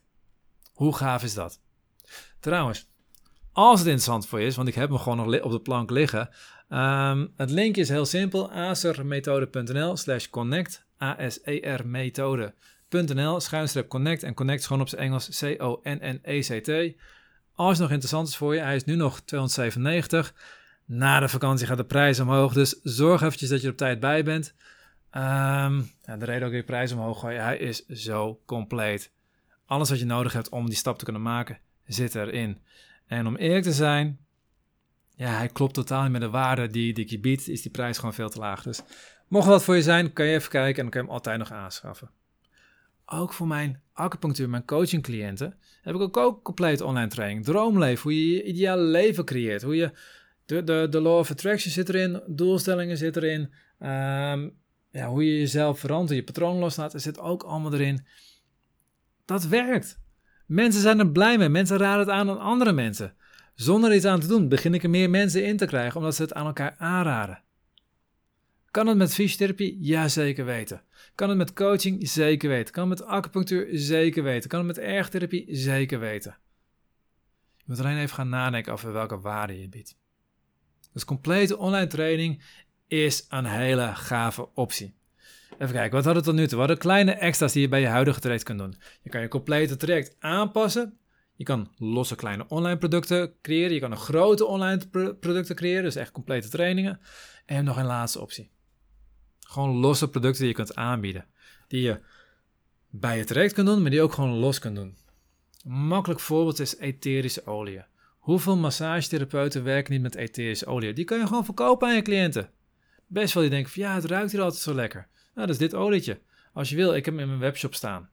Hoe 0.74 0.96
gaaf 0.96 1.24
is 1.24 1.34
dat? 1.34 1.62
Trouwens, 2.40 2.90
als 3.52 3.80
het 3.80 3.88
interessant 3.88 4.28
voor 4.28 4.40
je 4.40 4.46
is, 4.46 4.56
want 4.56 4.68
ik 4.68 4.76
heb 4.76 4.90
hem 4.90 4.98
gewoon 4.98 5.18
nog 5.18 5.42
op 5.42 5.52
de 5.52 5.60
plank 5.60 5.90
liggen. 5.90 6.30
Um, 6.70 7.34
het 7.36 7.50
linkje 7.50 7.82
is 7.82 7.90
heel 7.90 8.06
simpel: 8.06 8.52
asermethode.nl 8.52 9.98
slash 9.98 10.28
connect. 10.28 10.86
A-S-E-R-methode.nl 11.02 13.40
schuinstreep 13.40 13.88
connect. 13.88 14.24
En 14.24 14.34
connect 14.34 14.60
is 14.60 14.66
gewoon 14.66 14.82
op 14.82 14.90
zijn 14.90 15.02
Engels 15.02 15.40
C-O-N-N-E-C-T. 15.40 16.96
Als 17.54 17.72
het 17.72 17.80
nog 17.80 17.90
interessant 17.90 18.28
is 18.28 18.38
voor 18.38 18.56
je, 18.56 18.62
hij 18.62 18.76
is 18.76 18.84
nu 18.84 18.96
nog 18.96 19.20
297. 19.20 20.34
Na 20.86 21.20
de 21.20 21.30
vakantie 21.30 21.68
gaat 21.68 21.78
de 21.78 21.86
prijs 21.86 22.20
omhoog, 22.20 22.54
dus 22.54 22.80
zorg 22.84 23.22
eventjes 23.22 23.50
dat 23.50 23.60
je 23.60 23.66
er 23.66 23.72
op 23.72 23.78
tijd 23.78 24.00
bij 24.00 24.24
bent. 24.24 24.54
Um, 25.12 25.92
ja, 26.02 26.18
de 26.18 26.26
reden 26.26 26.46
ook 26.46 26.54
weer 26.54 26.64
prijs 26.64 26.92
omhoog 26.92 27.20
gooien, 27.20 27.44
hij 27.44 27.58
is 27.58 27.86
zo 27.86 28.42
compleet. 28.46 29.12
Alles 29.66 29.90
wat 29.90 30.00
je 30.00 30.06
nodig 30.06 30.34
hebt 30.34 30.50
om 30.50 30.66
die 30.66 30.76
stap 30.76 30.98
te 30.98 31.04
kunnen 31.04 31.22
maken, 31.22 31.60
zit 31.86 32.16
erin. 32.16 32.58
En 33.08 33.28
om 33.28 33.36
eerlijk 33.36 33.64
te 33.64 33.72
zijn, 33.72 34.25
ja, 35.16 35.38
hij 35.38 35.48
klopt 35.48 35.74
totaal 35.74 36.04
niet 36.04 36.12
met 36.12 36.22
de 36.22 36.30
waarde 36.30 36.68
die, 36.68 36.94
die 36.94 37.10
je 37.12 37.20
biedt, 37.20 37.48
is 37.48 37.62
die 37.62 37.72
prijs 37.72 37.98
gewoon 37.98 38.14
veel 38.14 38.30
te 38.30 38.40
laag. 38.40 38.64
Dus 38.64 38.82
mocht 39.28 39.48
wat 39.48 39.64
voor 39.64 39.76
je 39.76 39.82
zijn, 39.82 40.14
kan 40.14 40.26
je 40.26 40.34
even 40.34 40.50
kijken 40.50 40.76
en 40.76 40.82
dan 40.82 40.90
kan 40.90 41.02
je 41.02 41.08
hem 41.08 41.16
altijd 41.16 41.38
nog 41.38 41.52
aanschaffen. 41.52 42.10
Ook 43.06 43.34
voor 43.34 43.48
mijn 43.48 43.82
acupunctuur, 43.94 44.50
mijn 44.50 44.66
coaching 44.66 45.04
cliënten, 45.04 45.58
heb 45.82 45.96
ik 45.96 46.02
ook, 46.02 46.18
ook 46.18 46.44
compleet 46.44 46.82
online 46.82 47.08
training. 47.08 47.46
Droomleven, 47.46 48.04
hoe 48.04 48.20
je 48.20 48.36
je 48.36 48.44
ideale 48.44 48.82
leven 48.82 49.26
creëert, 49.26 49.62
hoe 49.62 49.76
je 49.76 49.92
de, 50.46 50.64
de, 50.64 50.88
de 50.90 51.02
law 51.02 51.18
of 51.18 51.32
attraction 51.32 51.72
zit 51.72 51.90
erin, 51.90 52.22
doelstellingen 52.28 52.98
zit 52.98 53.16
erin, 53.16 53.54
ehm, 53.80 54.50
ja, 54.92 55.08
hoe 55.08 55.26
je 55.26 55.40
jezelf 55.40 55.80
verandert, 55.80 56.18
je 56.18 56.24
patroon 56.24 56.58
loslaat, 56.58 56.94
er 56.94 57.00
zit 57.00 57.20
ook 57.20 57.44
allemaal 57.44 57.74
erin. 57.74 58.06
Dat 59.26 59.48
werkt. 59.48 60.00
Mensen 60.46 60.82
zijn 60.82 61.00
er 61.00 61.12
blij 61.12 61.38
mee, 61.38 61.50
mensen 61.50 61.78
raden 61.78 62.00
het 62.00 62.10
aan 62.10 62.30
aan 62.30 62.40
andere 62.40 62.72
mensen. 62.72 63.16
Zonder 63.56 63.96
iets 63.96 64.06
aan 64.06 64.20
te 64.20 64.28
doen 64.28 64.48
begin 64.48 64.74
ik 64.74 64.84
er 64.84 64.90
meer 64.90 65.10
mensen 65.10 65.46
in 65.46 65.58
te 65.58 65.66
krijgen 65.66 65.98
omdat 65.98 66.16
ze 66.16 66.22
het 66.22 66.34
aan 66.34 66.46
elkaar 66.46 66.76
aanraden. 66.78 67.44
Kan 68.72 68.88
het 68.88 68.98
met 68.98 69.14
fysiotherapie? 69.14 69.78
Ja, 69.80 70.08
zeker 70.08 70.46
weten. 70.46 70.82
Kan 71.16 71.30
het 71.30 71.38
met 71.38 71.54
coaching? 71.54 72.10
Zeker 72.10 72.50
weten. 72.50 72.74
Kan 72.74 72.90
het 72.90 73.00
met 73.00 73.08
acupunctuur? 73.08 73.68
Zeker 73.72 74.24
weten. 74.24 74.50
Kan 74.50 74.60
het 74.60 74.68
met 74.68 74.86
ergotherapie? 74.86 75.46
Zeker 75.50 76.00
weten. 76.00 76.38
Je 77.58 77.64
moet 77.66 77.80
alleen 77.80 77.98
even 77.98 78.16
gaan 78.16 78.30
nadenken 78.30 78.74
over 78.74 78.92
welke 78.92 79.20
waarde 79.20 79.62
je 79.62 79.70
biedt. 79.70 79.98
Dus 80.94 81.06
complete 81.06 81.58
online 81.58 81.88
training 81.88 82.44
is 82.88 83.26
een 83.30 83.46
hele 83.46 83.96
gave 83.96 84.54
optie. 84.54 84.96
Even 85.58 85.74
kijken, 85.74 85.92
wat 85.92 86.06
hadden 86.06 86.24
we 86.24 86.30
tot 86.30 86.38
nu 86.38 86.48
toe? 86.48 86.58
Wat 86.58 86.68
hadden 86.68 86.78
kleine 86.78 87.12
extra's 87.12 87.54
die 87.54 87.62
je 87.62 87.68
bij 87.68 87.82
je 87.82 87.88
huidige 87.88 88.20
traject 88.20 88.44
kunt 88.44 88.60
doen. 88.60 88.76
Je 89.02 89.10
kan 89.10 89.22
je 89.22 89.28
complete 89.28 89.76
traject 89.76 90.16
aanpassen. 90.20 90.98
Je 91.36 91.44
kan 91.44 91.72
losse 91.78 92.16
kleine 92.16 92.46
online 92.48 92.78
producten 92.78 93.34
creëren. 93.42 93.74
Je 93.74 93.80
kan 93.80 93.92
een 93.92 93.98
grote 93.98 94.46
online 94.46 94.88
producten 95.20 95.56
creëren, 95.56 95.84
dus 95.84 95.96
echt 95.96 96.12
complete 96.12 96.50
trainingen. 96.50 97.00
En 97.46 97.64
nog 97.64 97.78
een 97.78 97.86
laatste 97.86 98.22
optie. 98.22 98.50
Gewoon 99.40 99.76
losse 99.76 100.10
producten 100.10 100.40
die 100.40 100.50
je 100.50 100.56
kunt 100.56 100.76
aanbieden. 100.76 101.26
Die 101.68 101.82
je 101.82 102.00
bij 102.90 103.18
je 103.18 103.24
traject 103.24 103.54
kunt 103.54 103.68
doen, 103.68 103.82
maar 103.82 103.92
die 103.92 104.02
ook 104.02 104.14
gewoon 104.14 104.30
los 104.38 104.60
kunt 104.60 104.76
doen. 104.76 104.98
Een 105.64 105.72
makkelijk 105.72 106.20
voorbeeld 106.20 106.60
is 106.60 106.78
etherische 106.78 107.46
olie. 107.46 107.84
Hoeveel 108.18 108.58
massagetherapeuten 108.58 109.64
werken 109.64 109.94
niet 109.94 110.02
met 110.02 110.16
etherische 110.16 110.66
olie? 110.66 110.94
Die 110.94 111.06
kan 111.06 111.20
je 111.20 111.28
gewoon 111.28 111.46
verkopen 111.46 111.88
aan 111.88 111.96
je 111.96 112.02
cliënten. 112.02 112.50
Best 113.08 113.34
wel 113.34 113.44
die 113.44 113.52
denken 113.52 113.72
van 113.72 113.84
ja, 113.84 113.94
het 113.94 114.06
ruikt 114.06 114.32
hier 114.32 114.42
altijd 114.42 114.62
zo 114.62 114.74
lekker. 114.74 115.08
Nou, 115.34 115.48
dat 115.48 115.50
is 115.50 115.62
dit 115.62 115.76
olietje. 115.76 116.20
Als 116.54 116.70
je 116.70 116.76
wil, 116.76 116.94
ik 116.94 117.06
heb 117.06 117.14
hem 117.14 117.24
in 117.24 117.28
mijn 117.28 117.40
webshop 117.40 117.74
staan. 117.74 118.10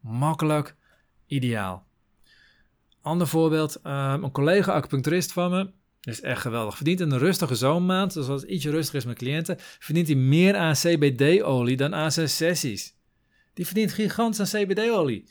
Makkelijk, 0.00 0.76
ideaal. 1.26 1.86
Ander 3.02 3.26
voorbeeld, 3.26 3.80
um, 3.84 4.24
een 4.24 4.30
collega 4.30 4.72
acupuncturist 4.72 5.32
van 5.32 5.50
me, 5.50 5.70
is 6.00 6.20
echt 6.20 6.40
geweldig. 6.40 6.76
Verdient 6.76 7.00
in 7.00 7.10
een 7.10 7.18
rustige 7.18 7.54
zomermaand, 7.54 8.12
dus 8.12 8.28
als 8.28 8.40
het 8.40 8.50
ietsje 8.50 8.70
rustiger 8.70 8.98
is 8.98 9.04
met 9.04 9.18
cliënten, 9.18 9.56
verdient 9.58 10.06
hij 10.06 10.16
meer 10.16 10.56
aan 10.56 10.74
CBD-olie 10.74 11.76
dan 11.76 11.94
aan 11.94 12.12
zijn 12.12 12.28
sessies. 12.28 12.94
Die 13.54 13.66
verdient 13.66 13.92
gigantisch 13.92 14.54
aan 14.54 14.62
CBD-olie. 14.62 15.28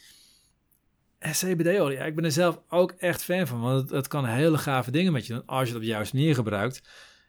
CBD-olie, 1.19 1.97
ja, 1.97 2.03
ik 2.03 2.15
ben 2.15 2.25
er 2.25 2.31
zelf 2.31 2.59
ook 2.69 2.91
echt 2.91 3.23
fan 3.23 3.47
van, 3.47 3.61
want 3.61 3.81
het, 3.81 3.89
het, 3.89 4.07
kan 4.07 4.25
hele 4.25 4.57
gave 4.57 4.91
dingen 4.91 5.13
met 5.13 5.27
je 5.27 5.33
doen 5.33 5.45
als 5.45 5.61
je 5.61 5.67
het 5.67 5.75
op 5.75 5.81
de 5.81 5.87
juiste 5.87 6.15
manier 6.15 6.35
gebruikt. 6.35 6.81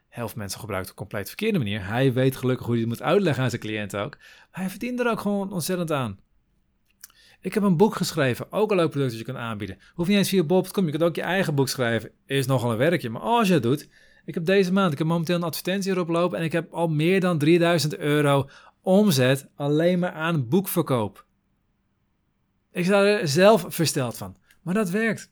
Helft 0.08 0.36
mensen 0.36 0.60
gebruikt 0.60 0.84
op 0.84 0.90
een 0.90 0.98
compleet 0.98 1.28
verkeerde 1.28 1.58
manier. 1.58 1.86
Hij 1.86 2.12
weet 2.12 2.36
gelukkig 2.36 2.66
hoe 2.66 2.74
hij 2.74 2.84
het 2.84 2.92
moet 2.92 3.02
uitleggen 3.02 3.42
aan 3.42 3.50
zijn 3.50 3.62
cliënten 3.62 4.00
ook. 4.00 4.16
Maar 4.16 4.60
hij 4.60 4.70
verdient 4.70 5.00
er 5.00 5.10
ook 5.10 5.20
gewoon 5.20 5.52
ontzettend 5.52 5.92
aan. 5.92 6.18
Ik 7.40 7.54
heb 7.54 7.62
een 7.62 7.76
boek 7.76 7.94
geschreven, 7.94 8.52
ook 8.52 8.70
een 8.70 8.76
leuk 8.76 8.90
product 8.90 9.10
dat 9.10 9.18
je 9.18 9.32
kan 9.32 9.36
aanbieden. 9.36 9.78
Hoef 9.94 10.06
niet 10.06 10.16
eens 10.16 10.28
via 10.28 10.44
Bob.com, 10.44 10.84
je 10.84 10.90
kunt 10.90 11.02
ook 11.02 11.14
je 11.14 11.22
eigen 11.22 11.54
boek 11.54 11.68
schrijven. 11.68 12.10
Is 12.26 12.46
nogal 12.46 12.70
een 12.70 12.76
werkje, 12.76 13.10
maar 13.10 13.22
als 13.22 13.48
je 13.48 13.54
het 13.54 13.62
doet... 13.62 13.88
Ik 14.24 14.34
heb 14.34 14.44
deze 14.44 14.72
maand, 14.72 14.92
ik 14.92 14.98
heb 14.98 15.06
momenteel 15.06 15.36
een 15.36 15.42
advertentie 15.42 15.92
erop 15.92 16.08
lopen 16.08 16.38
en 16.38 16.44
ik 16.44 16.52
heb 16.52 16.72
al 16.72 16.88
meer 16.88 17.20
dan 17.20 17.38
3000 17.38 17.96
euro 17.96 18.48
omzet 18.82 19.48
alleen 19.54 19.98
maar 19.98 20.12
aan 20.12 20.48
boekverkoop. 20.48 21.26
Ik 22.72 22.84
sta 22.84 23.04
er 23.04 23.28
zelf 23.28 23.64
versteld 23.68 24.16
van, 24.16 24.36
maar 24.62 24.74
dat 24.74 24.90
werkt. 24.90 25.30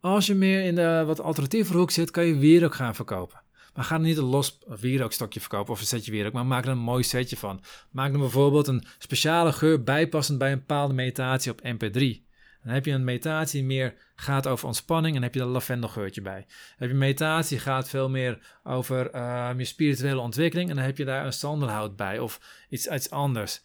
Als 0.00 0.26
je 0.26 0.34
meer 0.34 0.64
in 0.64 0.74
de 0.74 1.02
wat 1.06 1.20
alternatieve 1.20 1.76
hoek 1.76 1.90
zit, 1.90 2.10
kan 2.10 2.24
je 2.24 2.36
wierook 2.36 2.74
gaan 2.74 2.94
verkopen. 2.94 3.41
Maar 3.74 3.84
ga 3.84 3.94
er 3.94 4.00
niet 4.00 4.16
een 4.16 4.24
los 4.24 4.58
wierookstokje 4.80 5.40
verkopen 5.40 5.72
of 5.72 5.80
een 5.80 5.86
setje 5.86 6.10
wierook, 6.10 6.32
maar 6.32 6.46
maak 6.46 6.64
er 6.64 6.70
een 6.70 6.78
mooi 6.78 7.02
setje 7.02 7.36
van. 7.36 7.60
Maak 7.90 8.12
er 8.12 8.18
bijvoorbeeld 8.18 8.66
een 8.66 8.84
speciale 8.98 9.52
geur 9.52 9.82
bijpassend 9.82 10.38
bij 10.38 10.52
een 10.52 10.58
bepaalde 10.58 10.94
meditatie 10.94 11.52
op 11.52 11.60
MP3. 11.60 12.30
Dan 12.64 12.72
heb 12.72 12.84
je 12.84 12.92
een 12.92 13.04
meditatie 13.04 13.58
die 13.58 13.68
meer 13.68 13.94
gaat 14.14 14.46
over 14.46 14.66
ontspanning 14.66 15.16
en 15.16 15.22
heb 15.22 15.34
je 15.34 15.40
een 15.40 15.46
lavendelgeurtje 15.46 16.22
bij. 16.22 16.46
heb 16.76 16.88
je 16.88 16.94
meditatie 16.94 17.58
gaat 17.58 17.88
veel 17.88 18.08
meer 18.08 18.60
over 18.64 19.10
ehm, 19.10 19.58
je 19.58 19.64
spirituele 19.64 20.20
ontwikkeling 20.20 20.70
en 20.70 20.76
dan 20.76 20.84
heb 20.84 20.96
je 20.96 21.04
daar 21.04 21.26
een 21.26 21.32
sandelhout 21.32 21.96
bij 21.96 22.18
of 22.18 22.40
iets, 22.68 22.86
iets 22.86 23.10
anders. 23.10 23.62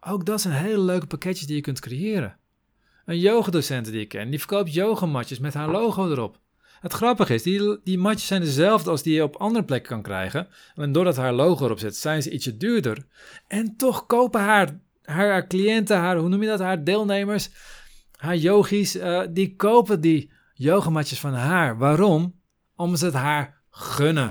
Ook 0.00 0.26
dat 0.26 0.40
zijn 0.40 0.54
hele 0.54 0.80
leuke 0.80 1.06
pakketjes 1.06 1.46
die 1.46 1.56
je 1.56 1.62
kunt 1.62 1.80
creëren. 1.80 2.38
Een 3.04 3.18
yogadocent 3.18 3.86
die 3.86 4.00
ik 4.00 4.08
ken, 4.08 4.30
die 4.30 4.38
verkoopt 4.38 4.74
yogamatjes 4.74 5.38
met 5.38 5.54
haar 5.54 5.70
logo 5.70 6.10
erop. 6.10 6.40
Het 6.80 6.92
grappige 6.92 7.34
is, 7.34 7.42
die, 7.42 7.80
die 7.84 7.98
matjes 7.98 8.26
zijn 8.26 8.40
dezelfde 8.40 8.90
als 8.90 9.02
die 9.02 9.14
je 9.14 9.22
op 9.22 9.36
andere 9.36 9.64
plekken 9.64 9.90
kan 9.90 10.02
krijgen. 10.02 10.48
En 10.74 10.92
doordat 10.92 11.16
haar 11.16 11.32
logo 11.32 11.64
erop 11.64 11.78
zit, 11.78 11.96
zijn 11.96 12.22
ze 12.22 12.30
ietsje 12.30 12.56
duurder. 12.56 13.06
En 13.48 13.76
toch 13.76 14.06
kopen 14.06 14.40
haar, 14.40 14.80
haar 15.02 15.46
cliënten, 15.46 15.96
haar, 15.96 16.16
hoe 16.16 16.28
noem 16.28 16.42
je 16.42 16.48
dat, 16.48 16.60
haar 16.60 16.84
deelnemers, 16.84 17.50
haar 18.16 18.36
yogis, 18.36 18.96
uh, 18.96 19.22
die 19.30 19.56
kopen 19.56 20.00
die 20.00 20.30
yogamatjes 20.54 21.20
van 21.20 21.34
haar. 21.34 21.78
Waarom? 21.78 22.40
Omdat 22.76 22.98
ze 22.98 23.04
het 23.04 23.14
haar 23.14 23.62
gunnen. 23.70 24.30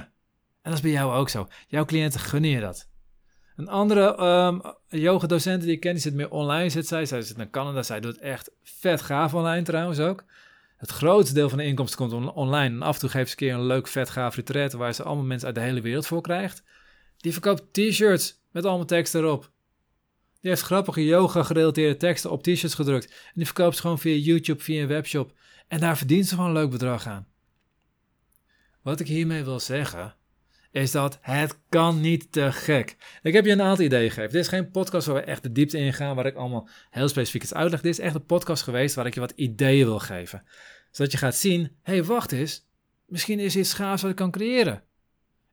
En 0.62 0.72
dat 0.72 0.74
is 0.74 0.82
bij 0.82 0.92
jou 0.92 1.14
ook 1.14 1.30
zo. 1.30 1.48
Jouw 1.68 1.86
cliënten 1.86 2.20
gunnen 2.20 2.50
je 2.50 2.60
dat. 2.60 2.90
Een 3.56 3.68
andere 3.70 4.24
um, 4.24 4.62
yoga 4.88 5.28
docent 5.28 5.62
die 5.62 5.72
ik 5.72 5.80
ken, 5.80 5.92
die 5.92 6.02
zit 6.02 6.14
meer 6.14 6.30
online, 6.30 6.70
zit 6.70 6.88
zij. 6.88 7.06
Zij 7.06 7.22
zit 7.22 7.38
in 7.38 7.50
Canada, 7.50 7.84
zij 7.84 8.00
doet 8.00 8.18
echt 8.18 8.52
vet 8.64 9.02
gaaf 9.02 9.34
online 9.34 9.64
trouwens 9.64 10.00
ook. 10.00 10.24
Het 10.78 10.90
grootste 10.90 11.34
deel 11.34 11.50
van 11.50 11.58
de 11.58 11.64
inkomsten 11.64 11.98
komt 11.98 12.34
online. 12.34 12.76
En 12.76 12.82
af 12.82 12.94
en 12.94 13.00
toe 13.00 13.10
geeft 13.10 13.30
ze 13.30 13.32
een 13.32 13.38
keer 13.38 13.54
een 13.54 13.66
leuk 13.66 13.88
vet 13.88 14.10
gaaf 14.10 14.38
waar 14.72 14.94
ze 14.94 15.04
allemaal 15.04 15.26
mensen 15.26 15.48
uit 15.48 15.56
de 15.56 15.62
hele 15.62 15.82
wereld 15.82 16.08
voor 16.08 16.22
krijgt. 16.22 16.64
Die 17.18 17.32
verkoopt 17.32 17.74
t-shirts 17.74 18.42
met 18.52 18.66
allemaal 18.66 18.86
teksten 18.86 19.22
erop. 19.22 19.52
Die 20.42 20.50
heeft 20.50 20.62
grappige 20.62 21.06
yoga 21.06 21.44
gerelateerde 21.44 21.98
teksten 21.98 22.32
op 22.32 22.44
t-shirts 22.44 22.74
gedrukt. 22.74 23.06
En 23.08 23.32
die 23.34 23.46
verkoopt 23.46 23.76
ze 23.76 23.82
gewoon 23.82 24.00
via 24.00 24.16
YouTube, 24.16 24.64
via 24.64 24.82
een 24.82 24.88
webshop. 24.88 25.34
En 25.68 25.80
daar 25.80 25.98
verdient 25.98 26.28
ze 26.28 26.36
gewoon 26.36 26.50
een 26.50 26.56
leuk 26.56 26.70
bedrag 26.70 27.08
aan. 27.08 27.28
Wat 28.82 29.00
ik 29.00 29.08
hiermee 29.08 29.44
wil 29.44 29.60
zeggen, 29.60 30.16
is 30.76 30.92
dat 30.92 31.18
het 31.22 31.58
kan 31.70 32.02
niet 32.02 32.32
te 32.32 32.52
gek. 32.52 32.96
Ik 33.22 33.34
heb 33.34 33.46
je 33.46 33.52
een 33.52 33.62
aantal 33.62 33.86
ideeën 33.86 34.10
gegeven. 34.10 34.32
Dit 34.32 34.42
is 34.42 34.48
geen 34.48 34.72
podcast 34.72 35.08
waar 35.08 35.16
we 35.16 35.22
echt 35.22 35.44
de 35.44 35.52
diepte 35.52 35.78
in 35.78 35.94
gaan, 35.94 36.16
waar 36.16 36.26
ik 36.26 36.36
allemaal 36.36 36.68
heel 36.90 37.08
specifiek 37.08 37.44
iets 37.44 37.54
uitleg. 37.54 37.82
Dit 37.82 37.92
is 37.92 38.00
echt 38.00 38.16
een 38.16 38.26
podcast 38.26 38.64
geweest 38.64 38.96
waar 38.96 39.06
ik 39.06 39.14
je 39.14 39.20
wat 39.20 39.34
ideeën 39.36 39.86
wil 39.86 40.00
geven. 40.00 40.44
Zodat 40.92 41.12
je 41.12 41.18
gaat 41.18 41.36
zien, 41.36 41.62
hé, 41.62 41.94
hey, 41.94 42.04
wacht 42.04 42.32
eens, 42.32 42.68
misschien 43.06 43.40
is 43.40 43.56
iets 43.56 43.74
gaafs 43.74 44.02
wat 44.02 44.12
ik 44.12 44.18
kan 44.18 44.32
creëren. 44.32 44.84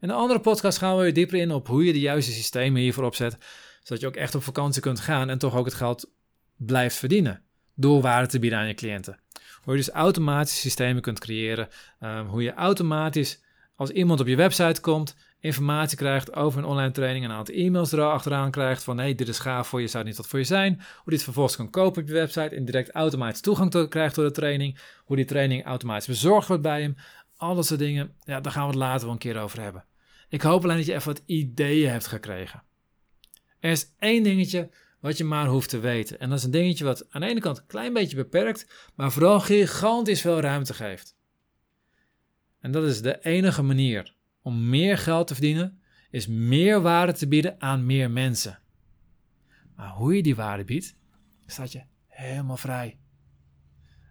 In 0.00 0.08
een 0.08 0.14
andere 0.14 0.40
podcast 0.40 0.78
gaan 0.78 0.96
we 0.96 1.02
weer 1.02 1.14
dieper 1.14 1.38
in 1.38 1.52
op 1.52 1.66
hoe 1.66 1.84
je 1.84 1.92
de 1.92 2.00
juiste 2.00 2.32
systemen 2.32 2.80
hiervoor 2.80 3.04
opzet, 3.04 3.36
zodat 3.82 4.00
je 4.00 4.06
ook 4.06 4.16
echt 4.16 4.34
op 4.34 4.42
vakantie 4.42 4.82
kunt 4.82 5.00
gaan 5.00 5.30
en 5.30 5.38
toch 5.38 5.56
ook 5.56 5.64
het 5.64 5.74
geld 5.74 6.10
blijft 6.56 6.96
verdienen. 6.96 7.42
Door 7.74 8.00
waarde 8.00 8.28
te 8.28 8.38
bieden 8.38 8.58
aan 8.58 8.68
je 8.68 8.74
cliënten. 8.74 9.18
Hoe 9.62 9.72
je 9.72 9.78
dus 9.78 9.90
automatisch 9.90 10.60
systemen 10.60 11.02
kunt 11.02 11.20
creëren, 11.20 11.68
um, 12.00 12.26
hoe 12.26 12.42
je 12.42 12.54
automatisch 12.54 13.40
als 13.82 13.90
iemand 13.90 14.20
op 14.20 14.26
je 14.26 14.36
website 14.36 14.80
komt, 14.80 15.16
informatie 15.40 15.96
krijgt 15.96 16.34
over 16.34 16.58
een 16.58 16.64
online 16.64 16.90
training, 16.90 17.24
een 17.24 17.30
aantal 17.30 17.54
e-mails 17.54 17.92
erachteraan 17.92 18.50
krijgt 18.50 18.84
van 18.84 18.98
hey, 18.98 19.14
dit 19.14 19.28
is 19.28 19.38
gaaf 19.38 19.68
voor 19.68 19.80
je, 19.80 19.86
zou 19.86 20.04
niet 20.04 20.16
wat 20.16 20.26
voor 20.26 20.38
je 20.38 20.44
zijn, 20.44 20.82
hoe 20.96 21.12
dit 21.12 21.22
vervolgens 21.22 21.56
kan 21.56 21.70
kopen 21.70 22.02
op 22.02 22.08
je 22.08 22.14
website 22.14 22.54
en 22.54 22.64
direct 22.64 22.90
automatisch 22.90 23.40
toegang 23.40 23.88
krijgt 23.88 24.14
tot 24.14 24.24
de 24.24 24.30
training, 24.30 24.78
hoe 25.04 25.16
die 25.16 25.24
training 25.24 25.64
automatisch 25.64 26.06
bezorgd 26.06 26.48
wordt 26.48 26.62
bij 26.62 26.80
hem, 26.80 26.96
al 27.36 27.54
dat 27.54 27.66
soort 27.66 27.80
dingen, 27.80 28.14
ja, 28.24 28.40
daar 28.40 28.52
gaan 28.52 28.62
we 28.62 28.68
het 28.68 28.78
later 28.78 29.02
wel 29.04 29.12
een 29.12 29.18
keer 29.18 29.40
over 29.40 29.60
hebben. 29.60 29.84
Ik 30.28 30.42
hoop 30.42 30.64
alleen 30.64 30.76
dat 30.76 30.86
je 30.86 30.94
even 30.94 31.12
wat 31.12 31.22
ideeën 31.26 31.90
hebt 31.90 32.06
gekregen. 32.06 32.62
Er 33.60 33.70
is 33.70 33.92
één 33.98 34.22
dingetje 34.22 34.70
wat 35.00 35.16
je 35.16 35.24
maar 35.24 35.46
hoeft 35.46 35.68
te 35.68 35.78
weten. 35.78 36.18
En 36.18 36.28
dat 36.28 36.38
is 36.38 36.44
een 36.44 36.50
dingetje 36.50 36.84
wat 36.84 37.06
aan 37.10 37.20
de 37.20 37.26
ene 37.26 37.40
kant 37.40 37.58
een 37.58 37.66
klein 37.66 37.92
beetje 37.92 38.16
beperkt, 38.16 38.90
maar 38.94 39.12
vooral 39.12 39.40
gigantisch 39.40 40.20
veel 40.20 40.40
ruimte 40.40 40.74
geeft. 40.74 41.16
En 42.62 42.72
dat 42.72 42.84
is 42.84 43.02
de 43.02 43.20
enige 43.20 43.62
manier 43.62 44.14
om 44.42 44.68
meer 44.68 44.98
geld 44.98 45.26
te 45.26 45.34
verdienen, 45.34 45.80
is 46.10 46.26
meer 46.26 46.80
waarde 46.80 47.12
te 47.12 47.28
bieden 47.28 47.60
aan 47.60 47.86
meer 47.86 48.10
mensen. 48.10 48.58
Maar 49.76 49.88
hoe 49.88 50.16
je 50.16 50.22
die 50.22 50.34
waarde 50.34 50.64
biedt, 50.64 50.96
staat 51.46 51.72
je 51.72 51.82
helemaal 52.06 52.56
vrij. 52.56 52.98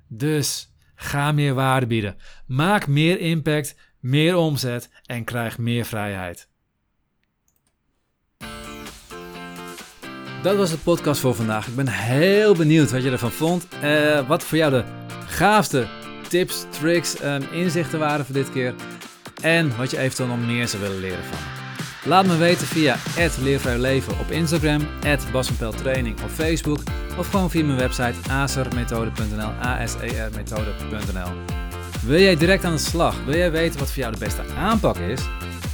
Dus 0.07 0.73
ga 0.95 1.31
meer 1.31 1.53
waarde 1.53 1.87
bieden. 1.87 2.15
Maak 2.45 2.87
meer 2.87 3.19
impact, 3.19 3.75
meer 3.99 4.35
omzet 4.35 4.89
en 5.05 5.23
krijg 5.23 5.57
meer 5.57 5.85
vrijheid. 5.85 6.49
dat 10.41 10.55
was 10.55 10.69
de 10.69 10.77
podcast 10.77 11.21
voor 11.21 11.35
vandaag. 11.35 11.67
Ik 11.67 11.75
ben 11.75 11.87
heel 11.87 12.55
benieuwd 12.55 12.91
wat 12.91 13.03
je 13.03 13.11
ervan 13.11 13.31
vond. 13.31 13.67
Uh, 13.83 14.27
wat 14.27 14.43
voor 14.43 14.57
jou 14.57 14.71
de 14.71 14.83
gaafste 15.25 15.87
tips, 16.31 16.65
tricks 16.79 17.19
en 17.19 17.51
inzichten 17.51 17.99
waren 17.99 18.25
voor 18.25 18.33
dit 18.33 18.51
keer. 18.51 18.73
En 19.41 19.77
wat 19.77 19.91
je 19.91 19.97
eventueel 19.97 20.29
nog 20.29 20.45
meer 20.45 20.67
zou 20.67 20.81
willen 20.81 20.99
leren 20.99 21.23
van 21.23 21.37
Laat 22.03 22.25
me 22.25 22.37
weten 22.37 22.67
via 22.67 22.97
Leven 23.77 24.19
op 24.19 24.31
Instagram, 24.31 24.87
Training 25.75 26.21
op 26.23 26.29
Facebook 26.29 26.79
of 27.17 27.29
gewoon 27.29 27.49
via 27.49 27.63
mijn 27.63 27.77
website 27.77 28.29
asermethode.nl, 28.29 29.51
asermethode.nl. 29.61 31.29
Wil 32.05 32.19
jij 32.19 32.35
direct 32.35 32.63
aan 32.63 32.71
de 32.71 32.77
slag? 32.77 33.15
Wil 33.25 33.35
jij 33.35 33.51
weten 33.51 33.79
wat 33.79 33.91
voor 33.91 34.01
jou 34.01 34.13
de 34.13 34.19
beste 34.19 34.41
aanpak 34.57 34.97
is? 34.97 35.21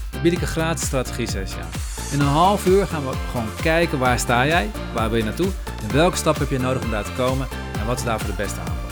Dan 0.09 0.21
bied 0.21 0.33
ik 0.33 0.41
een 0.41 0.47
gratis 0.47 0.85
strategie 0.85 1.27
sessie 1.27 1.61
aan. 1.61 1.69
In 2.11 2.19
een 2.19 2.33
half 2.33 2.65
uur 2.65 2.87
gaan 2.87 3.07
we 3.07 3.15
gewoon 3.31 3.49
kijken 3.61 3.99
waar 3.99 4.19
sta 4.19 4.45
jij, 4.45 4.69
waar 4.93 5.09
wil 5.09 5.17
je 5.17 5.23
naartoe 5.23 5.49
en 5.83 5.93
welke 5.93 6.17
stap 6.17 6.37
heb 6.39 6.49
je 6.49 6.59
nodig 6.59 6.83
om 6.83 6.91
daar 6.91 7.03
te 7.03 7.13
komen 7.17 7.47
en 7.79 7.85
wat 7.85 7.97
is 7.97 8.03
daarvoor 8.03 8.29
de 8.29 8.35
beste 8.35 8.59
aanpak. 8.59 8.86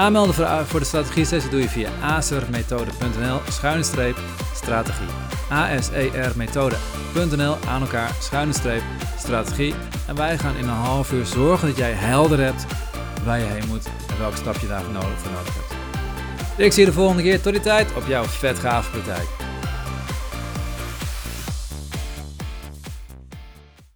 Aanmelden 0.00 0.66
voor 0.66 0.80
de 0.80 0.86
strategie 0.86 1.24
sessie 1.24 1.50
doe 1.50 1.60
je 1.60 1.68
via 1.68 1.90
asermethode.nl 2.02 3.40
schuine 3.48 3.82
streep 3.82 4.18
strategie. 4.54 5.06
asermethode.nl 5.50 7.56
aan 7.68 7.80
elkaar 7.80 8.10
schuine 8.20 8.52
streep 8.52 8.82
strategie. 9.18 9.74
En 10.06 10.16
wij 10.16 10.38
gaan 10.38 10.56
in 10.56 10.64
een 10.64 10.68
half 10.68 11.12
uur 11.12 11.26
zorgen 11.26 11.68
dat 11.68 11.76
jij 11.76 11.92
helder 11.92 12.40
hebt 12.40 12.66
waar 13.24 13.38
je 13.38 13.44
heen 13.44 13.68
moet 13.68 13.86
en 14.08 14.18
welke 14.18 14.36
stap 14.36 14.56
je 14.56 14.66
daarvoor 14.66 14.92
nodig, 14.92 15.18
voor 15.18 15.32
nodig 15.32 15.54
hebt. 15.54 15.72
Ik 16.58 16.72
zie 16.72 16.84
je 16.84 16.88
de 16.88 16.96
volgende 16.96 17.22
keer. 17.22 17.40
Tot 17.40 17.52
die 17.52 17.62
tijd 17.62 17.96
op 17.96 18.06
jouw 18.06 18.24
vet 18.24 18.58
gave 18.58 18.90
praktijk. 18.90 19.39